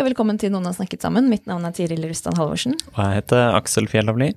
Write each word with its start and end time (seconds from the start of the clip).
Og 0.00 0.06
velkommen 0.08 0.38
til 0.40 0.52
Noen 0.54 0.64
har 0.64 0.76
snakket 0.76 1.04
sammen. 1.04 1.28
Mitt 1.28 1.44
navn 1.50 1.66
er 1.68 1.74
Tiril 1.76 2.06
Rustan 2.08 2.38
Halvorsen. 2.38 2.72
Og 2.94 3.00
jeg 3.02 3.18
heter 3.18 3.52
Aksel 3.58 3.88
Fjellavli. 3.90 4.30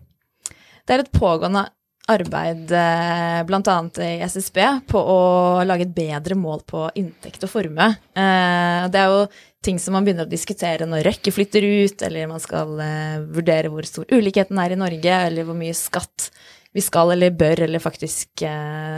Det 0.84 0.96
er 0.96 1.04
et 1.06 1.14
pågående 1.16 1.64
arbeid 2.12 2.74
eh, 2.76 3.40
bl.a. 3.48 3.76
i 4.04 4.18
SSB 4.28 4.60
på 4.92 5.00
å 5.00 5.20
lage 5.64 5.86
et 5.88 5.94
bedre 5.96 6.36
mål 6.36 6.66
på 6.68 6.82
inntekt 7.00 7.46
og 7.48 7.54
formue. 7.54 7.88
Eh, 8.12 8.90
Det 8.92 9.00
er 9.00 9.14
jo 9.14 9.22
ting 9.64 9.80
som 9.80 9.96
man 9.96 10.04
begynner 10.04 10.28
å 10.28 10.34
diskutere 10.34 10.84
når 10.90 11.08
Røkke 11.08 11.32
flytter 11.32 11.64
ut, 11.64 12.04
eller 12.04 12.28
man 12.34 12.44
skal 12.44 12.76
eh, 12.84 13.24
vurdere 13.24 13.72
hvor 13.72 13.88
stor 13.88 14.12
ulikheten 14.12 14.60
er 14.60 14.76
i 14.76 14.82
Norge, 14.84 15.16
eller 15.30 15.48
hvor 15.48 15.56
mye 15.56 15.78
skatt 15.80 16.28
vi 16.76 16.84
skal 16.84 17.14
eller 17.14 17.32
bør 17.38 17.64
eller 17.70 17.80
faktisk 17.80 18.42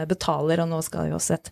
betaler, 0.08 0.62
og 0.64 0.70
nå 0.72 0.78
skal 0.86 1.10
jo 1.10 1.18
også 1.18 1.36
et 1.36 1.50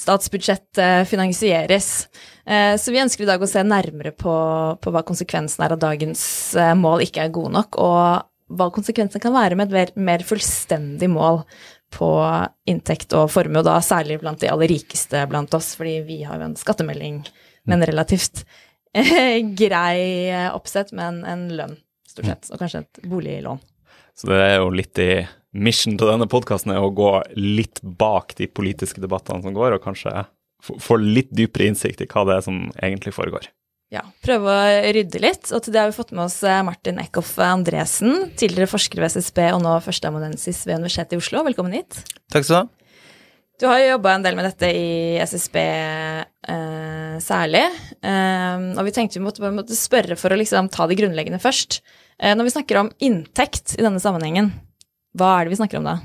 statsbudsjett 0.00 0.80
finansieres. 1.06 2.08
Eh, 2.46 2.76
Så 2.76 2.92
vi 2.92 3.00
ønsker 3.00 3.24
i 3.24 3.28
dag 3.28 3.42
å 3.42 3.48
se 3.48 3.62
nærmere 3.64 4.12
på, 4.12 4.34
på 4.80 4.92
hva 4.92 5.04
konsekvensen 5.06 5.64
er 5.64 5.74
av 5.76 5.80
dagens 5.82 6.24
eh, 6.58 6.74
mål 6.76 7.06
ikke 7.06 7.24
er 7.24 7.34
gode 7.34 7.54
nok, 7.54 7.78
og 7.80 8.54
hva 8.54 8.68
konsekvensen 8.74 9.22
kan 9.22 9.32
være 9.32 9.56
med 9.56 9.70
et 9.70 9.76
mer, 9.76 9.92
mer 9.96 10.24
fullstendig 10.26 11.08
mål 11.10 11.44
på 11.94 12.10
inntekt 12.68 13.14
og 13.16 13.30
formue, 13.32 13.62
og 13.62 13.68
da 13.68 13.78
særlig 13.84 14.18
blant 14.20 14.42
de 14.42 14.50
aller 14.50 14.68
rikeste 14.74 15.22
blant 15.30 15.54
oss, 15.56 15.72
fordi 15.78 16.00
vi 16.04 16.18
har 16.26 16.40
jo 16.40 16.50
en 16.50 16.58
skattemelding 16.58 17.22
med 17.64 17.76
en 17.78 17.86
relativt 17.88 18.42
eh, 18.92 19.40
grei 19.56 20.34
oppsett, 20.50 20.92
men 20.92 21.22
en 21.24 21.46
lønn, 21.54 21.78
stort 22.10 22.28
sett, 22.28 22.50
og 22.52 22.60
kanskje 22.60 22.82
et 22.84 23.06
boliglån. 23.08 23.62
Så 24.14 24.28
det 24.30 24.42
er 24.42 24.58
jo 24.58 24.68
litt 24.74 25.00
i 25.02 25.10
mission 25.54 25.96
til 25.98 26.10
denne 26.10 26.28
podkasten 26.30 26.74
å 26.74 26.90
gå 26.94 27.10
litt 27.38 27.80
bak 27.82 28.34
de 28.38 28.48
politiske 28.50 29.02
debattene 29.02 29.44
som 29.44 29.54
går, 29.56 29.76
og 29.76 29.84
kanskje 29.84 30.26
få 30.64 30.98
litt 31.00 31.30
dypere 31.34 31.70
innsikt 31.70 32.02
i 32.02 32.08
hva 32.10 32.24
det 32.28 32.38
er 32.38 32.46
som 32.46 32.64
egentlig 32.80 33.14
foregår. 33.14 33.48
Ja, 33.92 34.02
prøve 34.24 34.50
å 34.50 34.92
rydde 34.96 35.20
litt, 35.22 35.50
og 35.54 35.62
til 35.62 35.74
det 35.74 35.82
har 35.82 35.90
vi 35.90 35.96
fått 35.96 36.14
med 36.16 36.24
oss 36.24 36.40
eh, 36.42 36.62
Martin 36.66 36.98
Eckhoff 36.98 37.36
Andresen, 37.42 38.30
tidligere 38.34 38.70
forsker 38.72 39.02
ved 39.02 39.12
SSB 39.12 39.42
og 39.52 39.60
nå 39.62 39.74
førsteamanuensis 39.84 40.64
ved 40.66 40.80
Universitetet 40.80 41.14
i 41.14 41.20
Oslo. 41.20 41.44
Velkommen 41.46 41.76
hit. 41.76 42.00
Takk 42.32 42.48
skal 42.48 42.56
du 42.56 42.58
ha. 42.62 42.84
Du 43.60 43.68
har 43.70 43.78
jo 43.78 43.92
jobba 43.92 44.16
en 44.16 44.24
del 44.24 44.34
med 44.34 44.48
dette 44.48 44.66
i 44.74 44.88
SSB 45.22 45.58
eh, 45.62 47.18
særlig, 47.22 47.62
eh, 48.02 48.64
og 48.74 48.82
vi 48.88 48.94
tenkte 48.96 49.20
vi 49.20 49.26
måtte, 49.28 49.44
vi 49.44 49.52
måtte 49.54 49.78
spørre 49.78 50.18
for 50.18 50.34
å 50.34 50.40
liksom 50.40 50.72
ta 50.74 50.88
det 50.90 50.98
grunnleggende 50.98 51.38
først. 51.42 51.78
Eh, 52.18 52.34
når 52.34 52.48
vi 52.48 52.54
snakker 52.56 52.80
om 52.80 52.90
inntekt 52.98 53.76
i 53.78 53.84
denne 53.84 54.02
sammenhengen, 54.02 54.50
hva 55.14 55.30
er 55.38 55.46
det 55.46 55.54
vi 55.54 55.60
snakker 55.60 55.78
om 55.78 55.86
da? 55.86 55.98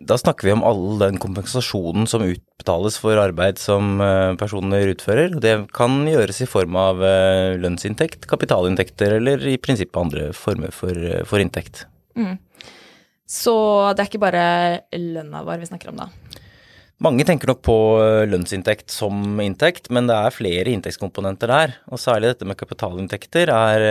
Da 0.00 0.16
snakker 0.16 0.48
vi 0.48 0.54
om 0.54 0.64
all 0.64 0.98
den 0.98 1.18
kompensasjonen 1.20 2.06
som 2.08 2.24
utbetales 2.24 2.96
for 2.98 3.18
arbeid 3.20 3.60
som 3.60 4.00
eh, 4.00 4.32
personer 4.40 4.88
utfører. 4.94 5.36
Det 5.36 5.52
kan 5.76 6.00
gjøres 6.08 6.40
i 6.42 6.48
form 6.48 6.78
av 6.80 7.02
eh, 7.04 7.58
lønnsinntekt, 7.60 8.24
kapitalinntekter 8.30 9.18
eller 9.18 9.44
i 9.46 9.58
prinsippet 9.60 10.00
andre 10.00 10.30
former 10.36 10.72
for, 10.74 10.96
eh, 10.96 11.26
for 11.28 11.44
inntekt. 11.44 11.84
Så 13.32 13.54
det 13.96 14.02
er 14.02 14.08
ikke 14.10 14.20
bare 14.20 14.46
lønna 14.92 15.44
vår 15.46 15.62
vi 15.62 15.68
snakker 15.70 15.92
om 15.92 16.02
da. 16.02 16.08
Mange 17.02 17.24
tenker 17.26 17.48
nok 17.50 17.62
på 17.64 17.76
lønnsinntekt 18.30 18.92
som 18.92 19.40
inntekt, 19.42 19.88
men 19.90 20.06
det 20.06 20.14
er 20.14 20.34
flere 20.34 20.70
inntektskomponenter 20.70 21.50
der. 21.50 21.72
Og 21.90 21.98
særlig 21.98 22.30
dette 22.30 22.46
med 22.46 22.58
kapitalinntekter 22.60 23.50
er, 23.50 23.86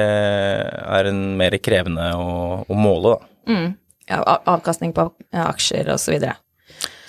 er 0.79 1.09
en 1.09 1.23
mer 1.39 1.57
krevende 1.59 2.05
å, 2.15 2.61
å 2.63 2.77
måle, 2.77 3.17
da. 3.17 3.31
Mm. 3.51 3.67
Avkastning 4.11 4.93
på 4.95 5.07
aksjer 5.31 5.91
videre. 6.11 6.35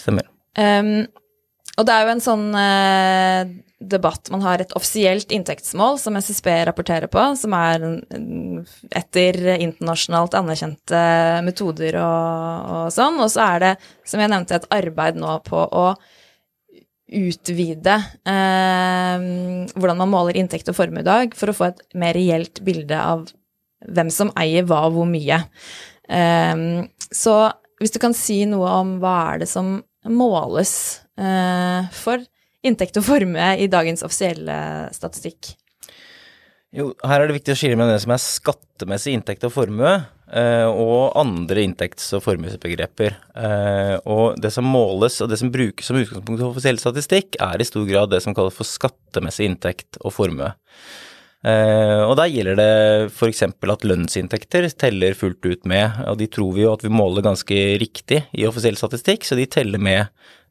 Stemmer. 0.03 0.29
Um, 0.59 1.07
og 1.81 1.87
det 1.89 1.93
er 1.95 2.05
jo 2.05 2.13
en 2.13 2.21
sånn 2.21 2.49
uh, 2.53 3.49
debatt 3.83 4.29
Man 4.33 4.43
har 4.45 4.61
et 4.61 4.75
offisielt 4.77 5.33
inntektsmål 5.33 5.97
som 6.01 6.19
SSB 6.21 6.49
rapporterer 6.69 7.09
på, 7.11 7.23
som 7.39 7.55
er 7.57 7.87
etter 8.99 9.39
internasjonalt 9.57 10.37
anerkjente 10.39 11.03
metoder 11.47 11.99
og, 12.01 12.73
og 12.77 12.91
sånn. 12.95 13.21
Og 13.25 13.33
så 13.33 13.47
er 13.47 13.65
det, 13.65 13.73
som 14.09 14.23
jeg 14.23 14.33
nevnte, 14.33 14.61
et 14.61 14.69
arbeid 14.75 15.19
nå 15.19 15.39
på 15.49 15.65
å 15.65 15.87
utvide 17.13 17.95
eh, 18.25 19.25
hvordan 19.77 19.99
man 20.01 20.11
måler 20.13 20.39
inntekt 20.41 20.71
og 20.73 20.79
formue 20.79 21.03
i 21.03 21.09
dag, 21.09 21.35
for 21.37 21.53
å 21.53 21.57
få 21.57 21.69
et 21.69 21.83
mer 21.99 22.17
reelt 22.17 22.63
bilde 22.65 22.97
av 22.97 23.27
hvem 23.83 24.13
som 24.15 24.31
eier 24.39 24.65
hva 24.69 24.87
og 24.87 24.97
hvor 24.97 25.09
mye. 25.11 25.43
Um, 26.13 26.85
så 27.17 27.37
hvis 27.83 27.95
du 27.95 27.99
kan 28.03 28.15
si 28.15 28.43
noe 28.49 28.69
om 28.83 28.95
hva 29.03 29.17
er 29.33 29.43
det 29.43 29.51
som 29.51 29.81
måles 30.09 30.75
eh, 31.19 31.91
for 31.95 32.23
inntekt 32.63 32.99
og 33.01 33.07
formue 33.07 33.49
i 33.59 33.69
dagens 33.71 34.05
offisielle 34.07 34.55
statistikk? 34.95 35.55
Jo, 36.73 36.89
her 37.05 37.21
er 37.21 37.29
det 37.29 37.37
viktig 37.37 37.53
å 37.53 37.59
skille 37.59 37.77
mellom 37.77 37.93
det 37.93 38.01
som 38.01 38.15
er 38.15 38.23
skattemessig 38.23 39.13
inntekt 39.13 39.43
og 39.45 39.53
formue, 39.53 39.91
eh, 40.33 40.65
og 40.65 41.13
andre 41.21 41.67
inntekts- 41.67 42.15
og 42.17 42.23
formuesbegreper. 42.25 43.19
Eh, 43.37 43.97
og 44.09 44.41
det 44.41 44.55
som 44.55 44.65
måles, 44.65 45.19
og 45.21 45.29
det 45.29 45.37
som 45.43 45.53
brukes 45.53 45.85
som 45.85 45.99
utgangspunkt 46.01 46.41
for 46.41 46.55
offisiell 46.55 46.81
statistikk, 46.81 47.37
er 47.45 47.61
i 47.61 47.69
stor 47.69 47.85
grad 47.85 48.15
det 48.15 48.23
som 48.25 48.33
kalles 48.33 48.57
for 48.57 48.65
skattemessig 48.65 49.51
inntekt 49.51 50.01
og 50.01 50.17
formue. 50.17 50.49
Eh, 51.43 52.01
og 52.07 52.15
der 52.21 52.31
gjelder 52.31 52.59
det 52.59 52.73
f.eks. 53.11 53.43
at 53.51 53.87
lønnsinntekter 53.87 54.69
teller 54.79 55.17
fullt 55.19 55.43
ut 55.43 55.67
med, 55.67 55.99
og 56.07 56.21
de 56.21 56.29
tror 56.31 56.53
vi 56.55 56.63
jo 56.63 56.75
at 56.77 56.85
vi 56.87 56.93
måler 56.95 57.25
ganske 57.27 57.59
riktig 57.83 58.23
i 58.31 58.47
offisiell 58.47 58.79
statistikk, 58.79 59.27
så 59.27 59.39
de 59.39 59.49
teller 59.51 59.83
med 59.83 60.05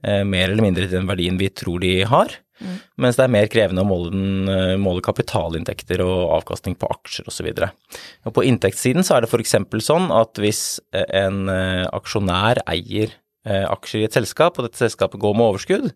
eh, 0.03 0.23
mer 0.27 0.49
eller 0.49 0.65
mindre 0.65 0.89
til 0.89 0.99
den 0.99 1.07
verdien 1.09 1.39
vi 1.39 1.51
tror 1.55 1.79
de 1.83 2.01
har. 2.07 2.35
Mens 3.01 3.17
det 3.17 3.23
er 3.23 3.31
mer 3.33 3.47
krevende 3.49 3.81
å 3.81 3.87
måle, 3.89 4.11
den, 4.13 4.49
eh, 4.51 4.75
måle 4.77 5.01
kapitalinntekter 5.05 6.03
og 6.05 6.35
avkastning 6.41 6.75
på 6.77 6.91
aksjer 6.93 7.31
osv. 7.31 7.47
På 8.27 8.43
inntektssiden 8.45 9.07
så 9.07 9.15
er 9.15 9.23
det 9.23 9.31
f.eks. 9.31 9.55
sånn 9.87 10.11
at 10.13 10.43
hvis 10.43 10.65
en 10.91 11.47
aksjonær 11.49 12.61
eier 12.69 13.15
aksjer 13.47 14.03
i 14.03 14.05
et 14.05 14.13
selskap, 14.13 14.59
og 14.59 14.67
dette 14.67 14.77
selskapet 14.77 15.17
går 15.23 15.33
med 15.33 15.47
overskudd, 15.47 15.87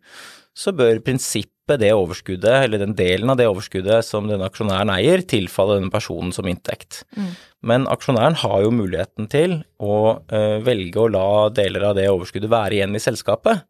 så 0.58 0.74
bør 0.74 1.04
prinsippet 1.06 1.55
det 1.68 1.92
overskuddet, 1.98 2.66
eller 2.66 2.82
den 2.82 2.94
delen 2.98 3.32
av 3.34 3.40
det 3.40 3.48
overskuddet 3.50 4.06
som 4.06 4.30
denne 4.30 4.46
aksjonæren 4.46 4.92
eier, 4.94 5.24
tilfalle 5.26 5.80
denne 5.80 5.94
personen 5.94 6.34
som 6.36 6.48
inntekt. 6.50 7.04
Men 7.66 7.88
aksjonæren 7.90 8.38
har 8.44 8.62
jo 8.62 8.74
muligheten 8.76 9.30
til 9.32 9.60
å 9.82 9.98
uh, 10.22 10.58
velge 10.66 11.02
å 11.02 11.10
la 11.10 11.50
deler 11.50 11.90
av 11.90 11.96
det 11.98 12.10
overskuddet 12.12 12.52
være 12.54 12.78
igjen 12.78 12.96
i 12.96 13.02
selskapet, 13.02 13.66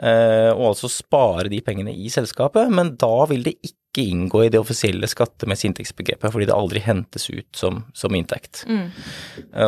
uh, 0.00 0.52
og 0.56 0.70
altså 0.72 0.88
spare 0.92 1.52
de 1.52 1.60
pengene 1.64 1.92
i 1.92 2.08
selskapet, 2.12 2.72
men 2.72 2.96
da 2.96 3.28
vil 3.28 3.44
det 3.44 3.58
ikke 3.60 3.85
inngå 4.02 4.44
i 4.44 4.50
det 4.52 4.60
offisielle 4.60 5.08
skattemessige 5.10 5.70
inntektsbegrepet, 5.72 6.28
fordi 6.32 6.48
det 6.48 6.56
aldri 6.56 6.82
hentes 6.84 7.28
ut 7.30 7.48
som, 7.56 7.80
som 7.96 8.14
inntekt. 8.18 8.64
Mm. 8.68 8.90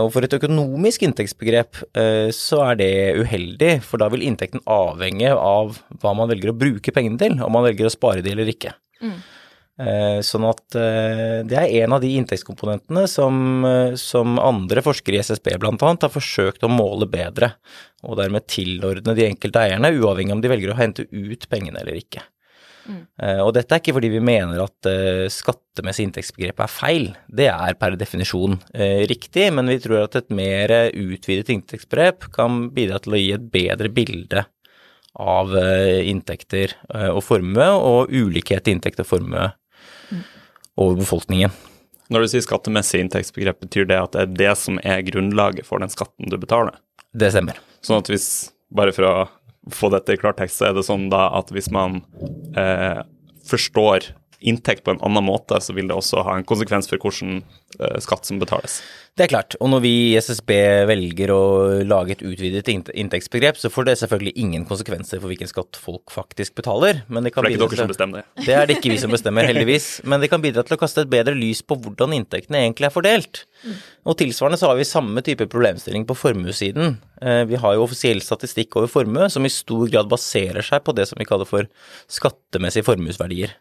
Og 0.02 0.10
for 0.14 0.26
et 0.26 0.36
økonomisk 0.38 1.06
inntektsbegrep 1.06 1.82
eh, 1.98 2.28
så 2.34 2.62
er 2.70 2.78
det 2.82 2.92
uheldig, 3.22 3.72
for 3.86 4.02
da 4.02 4.10
vil 4.12 4.26
inntekten 4.28 4.64
avhenge 4.68 5.32
av 5.32 5.80
hva 6.02 6.14
man 6.18 6.30
velger 6.30 6.52
å 6.52 6.58
bruke 6.58 6.94
pengene 6.94 7.20
til, 7.20 7.40
om 7.44 7.54
man 7.54 7.66
velger 7.68 7.88
å 7.88 7.94
spare 7.94 8.24
de 8.24 8.34
eller 8.34 8.52
ikke. 8.52 8.76
Mm. 9.02 9.18
Sånn 10.26 10.42
at 10.48 10.74
eh, 10.74 11.44
det 11.46 11.54
er 11.54 11.84
en 11.84 11.92
av 11.94 12.02
de 12.02 12.10
inntektskomponentene 12.18 13.04
som, 13.06 13.36
eh, 13.64 13.92
som 14.00 14.34
andre 14.42 14.82
forskere 14.82 15.20
i 15.20 15.22
SSB 15.22 15.52
annet 15.54 16.02
har 16.02 16.10
forsøkt 16.10 16.66
å 16.66 16.72
måle 16.72 17.06
bedre, 17.06 17.52
og 18.02 18.18
dermed 18.18 18.48
tilordne 18.50 19.14
de 19.14 19.28
enkelte 19.28 19.62
eierne, 19.62 19.92
uavhengig 19.94 20.34
om 20.34 20.42
de 20.42 20.50
velger 20.50 20.74
å 20.74 20.80
hente 20.80 21.06
ut 21.12 21.46
pengene 21.48 21.78
eller 21.84 22.00
ikke. 22.00 22.24
Eh, 22.88 23.40
Og 23.44 23.52
dette 23.56 23.74
er 23.74 23.82
ikke 23.82 23.96
fordi 23.96 24.10
vi 24.12 24.22
mener 24.24 24.62
at 24.64 24.88
eh, 24.88 25.26
skattemessig 25.32 26.08
inntektsbegrep 26.08 26.62
er 26.64 26.72
feil, 26.72 27.08
det 27.28 27.48
er 27.52 27.76
per 27.80 27.96
definisjon 28.00 28.58
eh, 28.72 29.04
riktig, 29.10 29.48
men 29.54 29.70
vi 29.70 29.78
tror 29.84 30.06
at 30.06 30.18
et 30.20 30.30
mer 30.34 30.72
utvidet 30.92 31.52
inntektsbegrep 31.54 32.30
kan 32.34 32.68
bidra 32.74 33.00
til 33.04 33.16
å 33.16 33.20
gi 33.20 33.32
et 33.36 33.48
bedre 33.52 33.92
bilde 33.92 34.46
av 35.18 35.50
inntekter 36.06 36.76
og 37.10 37.24
formue, 37.26 37.64
og 37.64 38.12
ulikhet 38.12 38.68
i 38.68 38.74
inntekt 38.76 39.00
og 39.02 39.08
formue 39.08 39.48
over 40.78 41.00
befolkningen. 41.00 41.50
Når 42.12 42.22
du 42.22 42.30
sier 42.30 42.44
skattemessig 42.44 43.00
inntektsbegrep, 43.02 43.58
betyr 43.64 43.88
det 43.88 43.98
at 43.98 44.14
det 44.14 44.20
er 44.22 44.36
det 44.38 44.52
som 44.60 44.78
er 44.86 45.02
grunnlaget 45.08 45.66
for 45.66 45.82
den 45.82 45.90
skatten 45.90 46.30
du 46.30 46.38
betaler? 46.38 46.78
Det 47.10 47.32
stemmer. 47.34 47.58
Sånn 47.82 48.04
at 48.04 48.12
hvis 48.12 48.28
bare 48.70 48.94
for 48.94 49.08
å 49.08 49.16
få 49.74 49.90
dette 49.92 50.14
i 50.14 50.20
klartekst, 50.20 50.60
så 50.60 50.70
er 50.70 50.76
det 50.76 50.86
sånn 50.86 51.08
da 51.12 51.28
at 51.38 51.52
hvis 51.54 51.70
man 51.74 52.02
eh, 52.56 53.02
forstår 53.48 54.12
inntekt 54.38 54.84
på 54.86 54.94
en 54.94 55.02
annen 55.02 55.26
måte, 55.26 55.58
så 55.60 55.74
vil 55.74 55.90
det 55.90 55.96
også 55.98 56.22
ha 56.26 56.36
en 56.38 56.46
konsekvens 56.46 56.90
for 56.90 57.00
eh, 57.02 57.42
skatt 58.04 58.26
som 58.28 58.40
betales. 58.40 58.80
Det 59.18 59.24
er 59.26 59.30
klart. 59.32 59.56
Og 59.58 59.66
når 59.72 59.80
vi 59.82 59.90
i 60.12 60.18
SSB 60.22 60.50
velger 60.86 61.32
å 61.34 61.40
lage 61.82 62.14
et 62.14 62.20
utvidet 62.22 62.68
inntektsbegrep, 62.70 63.58
så 63.58 63.70
får 63.72 63.88
det 63.88 63.94
selvfølgelig 63.98 64.32
ingen 64.38 64.66
konsekvenser 64.68 65.18
for 65.18 65.32
hvilken 65.32 65.50
skatt 65.50 65.78
folk 65.80 66.12
faktisk 66.14 66.54
betaler. 66.60 67.00
Men 67.10 67.26
det 67.26 67.32
kan 67.34 67.42
For 67.42 67.48
det 67.50 67.56
er 67.56 67.64
ikke 67.64 67.70
dere 67.74 67.80
som 67.82 67.90
bestemmer 67.90 68.22
det. 68.22 68.46
Det 68.46 68.54
er 68.54 68.68
det 68.70 68.76
ikke 68.78 68.92
vi 68.92 69.00
som 69.02 69.14
bestemmer, 69.14 69.48
heldigvis. 69.50 69.88
Men 70.06 70.22
det 70.22 70.30
kan 70.30 70.44
bidra 70.44 70.62
til 70.66 70.78
å 70.78 70.80
kaste 70.84 71.02
et 71.02 71.10
bedre 71.10 71.34
lys 71.34 71.64
på 71.66 71.78
hvordan 71.82 72.14
inntektene 72.14 72.62
egentlig 72.62 72.86
er 72.86 72.94
fordelt. 72.94 73.42
Og 74.06 74.18
tilsvarende 74.22 74.60
så 74.60 74.70
har 74.70 74.78
vi 74.78 74.86
samme 74.86 75.24
type 75.26 75.48
problemstilling 75.50 76.06
på 76.06 76.14
formuessiden. 76.18 77.00
Eh, 77.18 77.42
Vi 77.50 77.58
har 77.58 77.74
jo 77.74 77.88
offisiell 77.88 78.22
statistikk 78.22 78.78
over 78.78 78.86
formue 78.92 79.26
som 79.34 79.42
i 79.42 79.50
stor 79.50 79.90
grad 79.90 80.06
baserer 80.10 80.62
seg 80.62 80.86
på 80.86 80.94
det 80.94 81.08
som 81.10 81.18
vi 81.18 81.26
kaller 81.26 81.48
for 81.48 81.66
skattemessige 82.06 82.86
formuesverdier. 82.86 83.58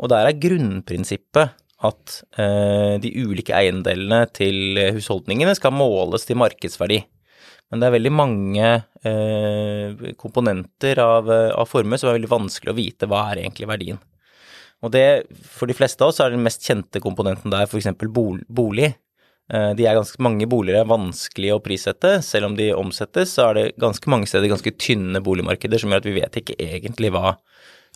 Og 0.00 0.08
der 0.10 0.30
er 0.30 0.40
grunnprinsippet 0.40 1.60
at 1.84 2.20
eh, 2.38 2.94
de 3.02 3.10
ulike 3.24 3.54
eiendelene 3.56 4.24
til 4.32 4.78
husholdningene 4.96 5.56
skal 5.58 5.74
måles 5.74 6.24
til 6.28 6.38
markedsverdi. 6.40 7.02
Men 7.72 7.80
det 7.80 7.88
er 7.88 7.94
veldig 7.96 8.12
mange 8.14 8.66
eh, 9.04 10.10
komponenter 10.20 11.00
av, 11.02 11.30
av 11.30 11.66
formue 11.68 11.98
som 11.98 12.10
er 12.10 12.20
veldig 12.20 12.30
vanskelig 12.30 12.72
å 12.72 12.76
vite 12.78 13.08
hva 13.10 13.26
er 13.32 13.42
egentlig 13.42 13.68
verdien. 13.70 13.98
Og 14.84 14.92
det, 14.92 15.24
for 15.48 15.70
de 15.70 15.76
fleste 15.76 16.04
av 16.04 16.12
oss, 16.12 16.20
er 16.20 16.34
den 16.34 16.44
mest 16.44 16.64
kjente 16.66 17.00
komponenten 17.02 17.52
der 17.52 17.64
f.eks. 17.66 17.88
Bol 18.12 18.42
bolig. 18.52 18.92
Eh, 19.52 19.70
De 19.76 19.86
er 19.88 19.96
ganske 19.96 20.20
mange 20.24 20.48
boliger 20.50 20.82
er 20.82 20.90
vanskelig 20.90 21.54
å 21.54 21.62
prissette. 21.64 22.18
Selv 22.24 22.50
om 22.50 22.58
de 22.58 22.70
omsettes, 22.76 23.32
så 23.36 23.48
er 23.48 23.58
det 23.58 23.64
ganske 23.80 24.12
mange 24.12 24.28
steder 24.30 24.52
ganske 24.52 24.74
tynne 24.76 25.24
boligmarkeder 25.24 25.80
som 25.80 25.92
gjør 25.92 26.04
at 26.04 26.10
vi 26.10 26.18
vet 26.20 26.40
ikke 26.40 26.58
egentlig 26.60 27.12
hva 27.16 27.36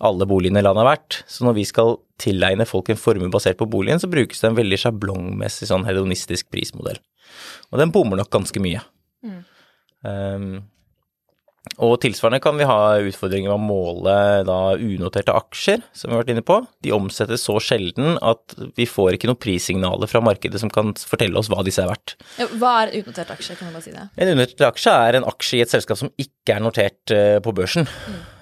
alle 0.05 0.29
boligene 0.31 0.63
i 0.63 0.67
landet 0.67 0.85
er 0.85 0.91
verdt. 0.93 1.19
Så 1.31 1.47
når 1.47 1.59
vi 1.59 1.67
skal 1.69 1.97
tilegne 2.23 2.67
folk 2.69 2.91
en 2.93 3.01
formue 3.01 3.33
basert 3.33 3.59
på 3.61 3.69
boligen, 3.71 4.01
så 4.03 4.11
brukes 4.11 4.43
det 4.43 4.51
en 4.51 4.59
veldig 4.59 4.81
sjablongmessig 4.85 5.71
sånn 5.71 5.87
hedonistisk 5.89 6.51
prismodell. 6.55 7.01
Og 7.73 7.83
den 7.83 7.93
bommer 7.95 8.21
nok 8.21 8.33
ganske 8.33 8.63
mye. 8.63 8.83
Um, 10.07 10.61
og 11.83 11.99
tilsvarende 12.03 12.41
kan 12.43 12.57
vi 12.57 12.67
ha 12.67 12.97
utfordringer 13.05 13.51
med 13.51 13.59
å 13.59 13.67
måle 13.69 14.15
da 14.47 14.59
unoterte 14.79 15.35
aksjer, 15.37 15.83
som 15.93 16.09
vi 16.09 16.17
har 16.17 16.23
vært 16.23 16.33
inne 16.33 16.45
på. 16.47 16.57
De 16.85 16.95
omsettes 16.97 17.45
så 17.45 17.59
sjelden 17.63 18.17
at 18.25 18.57
vi 18.79 18.87
får 18.89 19.19
ikke 19.19 19.29
noen 19.31 19.41
prissignaler 19.43 20.11
fra 20.11 20.23
markedet 20.25 20.63
som 20.63 20.73
kan 20.73 20.95
fortelle 20.97 21.39
oss 21.39 21.51
hva 21.53 21.63
disse 21.67 21.83
er 21.85 21.91
verdt. 21.91 22.17
Hva 22.57 22.73
er 22.87 22.97
unotert 23.03 23.35
aksje, 23.35 23.59
kan 23.59 23.71
du 23.71 23.77
bare 23.77 23.85
si 23.85 23.95
det? 23.95 24.09
En 24.17 24.33
unotert 24.33 24.67
aksje 24.71 24.97
er 25.11 25.21
en 25.21 25.29
aksje 25.29 25.61
i 25.61 25.63
et 25.67 25.75
selskap 25.75 26.01
som 26.01 26.13
ikke 26.17 26.57
er 26.57 26.65
notert 26.65 27.15
eh, 27.15 27.37
på 27.45 27.55
børsen. 27.55 27.87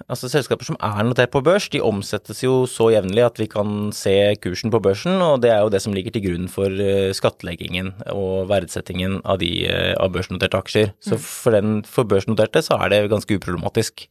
Altså 0.06 0.28
Selskaper 0.30 0.68
som 0.68 0.76
er 0.78 1.02
notert 1.02 1.32
på 1.34 1.40
børs, 1.42 1.64
de 1.72 1.80
omsettes 1.82 2.44
jo 2.44 2.60
så 2.70 2.92
jevnlig 2.94 3.24
at 3.26 3.40
vi 3.40 3.48
kan 3.50 3.88
se 3.94 4.36
kursen 4.38 4.70
på 4.70 4.78
børsen, 4.82 5.18
og 5.18 5.40
det 5.42 5.50
er 5.50 5.64
jo 5.64 5.72
det 5.74 5.80
som 5.82 5.96
ligger 5.96 6.14
til 6.14 6.22
grunn 6.28 6.46
for 6.50 6.70
eh, 6.70 7.10
skattleggingen 7.16 7.90
og 8.12 8.46
verdsettingen 8.52 9.18
av 9.26 9.40
de 9.42 9.50
eh, 9.66 9.96
av 9.98 10.12
børsnoterte 10.14 10.60
aksjer. 10.62 10.92
Så 11.02 11.18
for, 11.18 11.56
den, 11.58 11.80
for 11.90 12.06
børsnoterte 12.06 12.62
så 12.62 12.78
er 12.78 12.94
det 12.94 13.00
ganske 13.10 13.40
uproblematisk. 13.40 14.06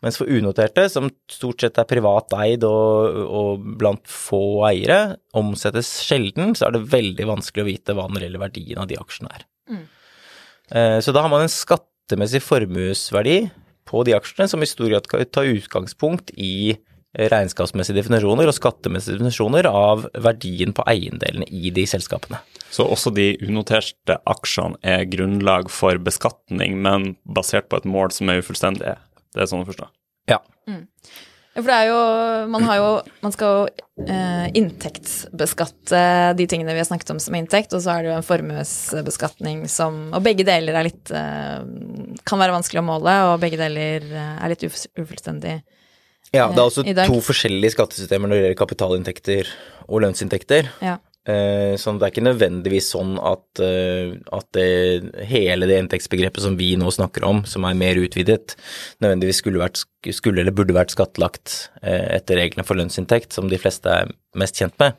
Mens 0.00 0.16
for 0.16 0.32
unoterte, 0.32 0.86
som 0.88 1.10
stort 1.28 1.60
sett 1.60 1.76
er 1.82 1.90
privat 1.90 2.32
eid 2.38 2.64
og, 2.64 3.20
og 3.28 3.70
blant 3.82 4.08
få 4.08 4.42
eiere, 4.70 5.18
omsettes 5.36 5.92
sjelden, 6.06 6.56
så 6.56 6.70
er 6.70 6.78
det 6.78 6.86
veldig 6.88 7.28
vanskelig 7.34 7.66
å 7.66 7.68
vite 7.68 7.98
hva 7.98 8.08
den 8.08 8.22
reelle 8.22 8.40
verdien 8.40 8.80
av 8.80 8.88
de 8.88 8.96
aksjene 8.96 9.34
er. 9.34 9.48
Mm. 9.68 9.86
Så 11.02 11.12
da 11.16 11.24
har 11.24 11.32
man 11.32 11.42
en 11.42 11.50
skattemessig 11.50 12.44
formuesverdi 12.44 13.40
på 13.88 14.04
de 14.06 14.14
aksjene 14.18 14.48
som 14.52 14.62
i 14.62 14.68
stor 14.68 14.92
grad 14.92 15.08
kan 15.10 15.24
ta 15.32 15.46
utgangspunkt 15.48 16.34
i 16.36 16.76
regnskapsmessige 17.18 17.96
definisjoner 17.96 18.50
og 18.50 18.54
skattemessige 18.54 19.16
definisjoner 19.16 19.66
av 19.70 20.04
verdien 20.22 20.74
på 20.76 20.84
eiendelene 20.90 21.48
i 21.48 21.72
de 21.74 21.86
selskapene. 21.88 22.40
Så 22.70 22.84
også 22.84 23.10
de 23.16 23.30
unoterte 23.46 24.18
aksjene 24.28 24.76
er 24.84 25.06
grunnlag 25.08 25.72
for 25.72 25.98
beskatning, 26.04 26.76
men 26.84 27.14
basert 27.24 27.70
på 27.72 27.80
et 27.80 27.88
mål 27.88 28.12
som 28.14 28.28
er 28.28 28.42
ufullstendig. 28.42 28.98
Det 29.34 29.42
er 29.42 29.50
sånn 29.50 29.64
å 29.64 29.70
forstå. 29.70 29.88
Ja. 30.28 30.42
Ja, 30.68 30.82
for 31.62 31.70
det 31.70 31.76
er 31.76 31.88
jo 31.90 32.00
Man 32.52 32.66
har 32.68 32.78
jo 32.80 32.90
Man 33.24 33.34
skal 33.34 33.54
jo 33.54 34.06
eh, 34.06 34.46
inntektsbeskatte 34.58 36.02
de 36.38 36.46
tingene 36.50 36.74
vi 36.76 36.82
har 36.82 36.88
snakket 36.88 37.14
om 37.14 37.22
som 37.22 37.36
inntekt, 37.38 37.74
og 37.76 37.82
så 37.84 37.94
er 37.96 38.04
det 38.04 38.12
jo 38.12 38.18
en 38.18 38.28
formuesbeskatning 38.28 39.64
som 39.70 40.06
Og 40.12 40.22
begge 40.24 40.46
deler 40.48 40.78
er 40.78 40.88
litt 40.88 41.12
eh, 41.14 41.58
Kan 42.28 42.42
være 42.42 42.56
vanskelig 42.56 42.82
å 42.82 42.88
måle, 42.88 43.16
og 43.32 43.42
begge 43.42 43.60
deler 43.60 44.06
eh, 44.06 44.38
er 44.38 44.54
litt 44.54 44.64
uf 44.68 44.78
ufullstendig. 44.98 45.58
Ja, 46.34 46.50
det 46.52 46.60
er 46.60 46.66
altså 46.66 46.84
to 46.84 47.20
forskjellige 47.24 47.72
skattesystemer 47.72 48.28
når 48.28 48.36
det 48.36 48.42
gjelder 48.42 48.58
kapitalinntekter 48.60 49.52
og 49.88 50.02
lønnsinntekter. 50.04 50.68
Ja. 50.84 50.98
Eh, 51.28 51.74
Så 51.76 51.92
det 51.98 52.06
er 52.06 52.12
ikke 52.14 52.24
nødvendigvis 52.24 52.86
sånn 52.94 53.18
at, 53.20 53.60
eh, 53.60 54.14
at 54.32 54.46
det, 54.56 55.26
hele 55.28 55.66
det 55.68 55.76
inntektsbegrepet 55.82 56.40
som 56.40 56.56
vi 56.56 56.70
nå 56.80 56.88
snakker 56.94 57.26
om, 57.28 57.42
som 57.44 57.66
er 57.68 57.76
mer 57.76 57.98
utvidet, 58.00 58.54
nødvendigvis 59.04 59.42
skulle, 59.42 59.60
vært, 59.60 59.82
skulle 60.14 60.40
eller 60.40 60.54
burde 60.56 60.76
vært 60.76 60.94
skattlagt 60.94 61.68
eh, 61.82 62.16
etter 62.16 62.40
reglene 62.40 62.64
for 62.64 62.80
lønnsinntekt, 62.80 63.34
som 63.36 63.50
de 63.50 63.58
fleste 63.60 63.92
er 63.92 64.12
mest 64.40 64.56
kjent 64.56 64.78
med. 64.80 64.96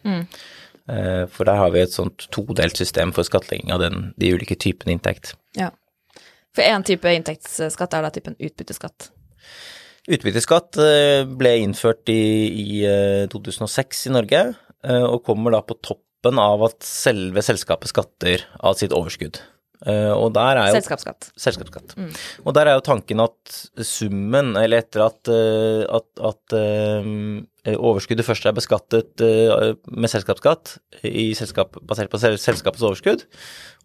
Eh, 0.90 1.24
For 1.34 1.50
der 1.50 1.58
har 1.58 1.72
vi 1.74 1.82
et 1.82 1.96
sånt 1.96 2.28
todelt 2.34 2.78
system 2.78 3.14
for 3.16 3.26
skattlegging 3.26 3.72
av 3.74 3.82
den, 3.82 4.12
de 4.18 4.34
ulike 4.36 4.58
typene 4.60 4.94
inntekt. 4.98 5.34
ja. 5.58 5.72
For 6.58 6.66
én 6.66 6.82
type 6.84 7.06
inntektsskatt 7.06 7.94
er 7.94 8.02
da 8.02 8.10
typen 8.10 8.34
utbytteskatt. 8.42 9.12
Utbytteskatt 10.10 10.80
ble 11.38 11.52
innført 11.62 12.10
i, 12.10 12.22
i 12.50 12.80
eh, 12.90 13.28
2006 13.30 14.08
i 14.10 14.14
Norge, 14.14 14.44
og 14.90 15.26
kommer 15.28 15.52
da 15.52 15.60
på 15.62 15.76
toppen 15.84 16.09
av 16.26 16.64
at 16.68 16.84
selve 16.84 17.42
selskapet 17.46 17.88
skatter 17.94 18.44
av 18.60 18.76
sitt 18.76 18.92
overskudd. 18.92 19.40
Eh, 19.88 20.12
Og 20.12 20.34
der 20.36 20.58
er 20.60 20.68
jo 20.68 20.76
Selskapsskatt. 20.76 21.30
Selskapsskatt. 21.40 21.94
Og 22.44 22.54
der 22.54 22.68
er 22.68 22.76
jo 22.76 22.84
tanken 22.84 23.22
at 23.24 23.54
summen, 23.88 24.58
eller 24.60 24.84
etter 24.84 25.06
at, 25.06 25.32
eh, 25.32 25.86
at, 25.88 26.08
at 26.20 26.56
eh, 26.60 27.78
overskuddet 27.78 28.28
først 28.28 28.46
er 28.50 28.58
beskattet 28.58 29.24
med 29.24 30.12
selskapsskatt, 30.12 30.78
i 31.08 31.32
selskap, 31.38 31.78
basert 31.88 32.12
på 32.12 32.20
selskapets 32.20 32.84
overskudd, 32.84 33.24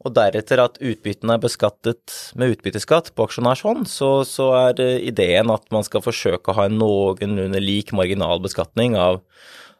og 0.05 0.15
deretter 0.17 0.63
at 0.65 0.81
utbyttene 0.83 1.37
er 1.37 1.43
beskattet 1.43 2.35
med 2.35 2.57
utbytteskatt 2.57 3.13
på 3.15 3.29
aksjonærshånd, 3.29 3.87
så, 3.87 4.25
så 4.27 4.51
er 4.65 4.83
ideen 4.99 5.53
at 5.55 5.69
man 5.75 5.87
skal 5.87 6.03
forsøke 6.03 6.51
å 6.51 6.59
ha 6.59 6.67
en 6.67 6.81
noenlunde 6.81 7.63
lik 7.63 7.95
marginal 7.95 8.43
beskatning 8.43 8.99
av, 8.99 9.21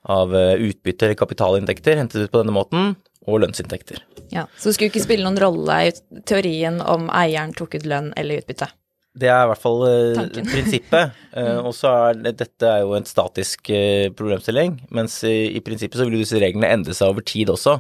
av 0.05 0.37
eh, 0.37 0.55
utbytte 0.69 1.09
eller 1.09 1.19
kapitalinntekter 1.19 1.99
hentet 2.01 2.27
ut 2.27 2.33
på 2.33 2.43
denne 2.43 2.55
måten, 2.55 2.95
og 3.25 3.41
lønnsinntekter. 3.41 4.03
Ja. 4.35 4.47
Så 4.59 4.69
det 4.69 4.77
skulle 4.77 4.93
ikke 4.93 5.05
spille 5.05 5.25
noen 5.25 5.41
rolle 5.41 5.81
i 5.89 5.93
teorien 6.29 6.81
om 6.85 7.09
eieren 7.09 7.55
tok 7.57 7.79
ut 7.79 7.87
lønn 7.89 8.13
eller 8.21 8.43
utbytte. 8.43 8.69
Det 9.15 9.29
er 9.31 9.45
i 9.45 9.47
hvert 9.47 9.63
fall 9.63 9.85
eh, 9.87 10.17
Tanken. 10.19 10.49
prinsippet. 10.53 11.19
mm. 11.37 11.61
Og 11.69 11.71
så 11.77 11.93
er 12.09 12.19
dette 12.25 12.67
er 12.67 12.83
jo 12.83 12.97
en 12.97 13.07
statisk 13.07 13.71
eh, 13.71 14.09
problemstilling, 14.17 14.75
mens 14.95 15.21
i, 15.29 15.55
i 15.55 15.63
prinsippet 15.63 16.01
så 16.01 16.09
vil 16.09 16.19
disse 16.19 16.41
reglene 16.43 16.73
endre 16.75 16.97
seg 16.99 17.15
over 17.15 17.23
tid 17.23 17.53
også. 17.55 17.77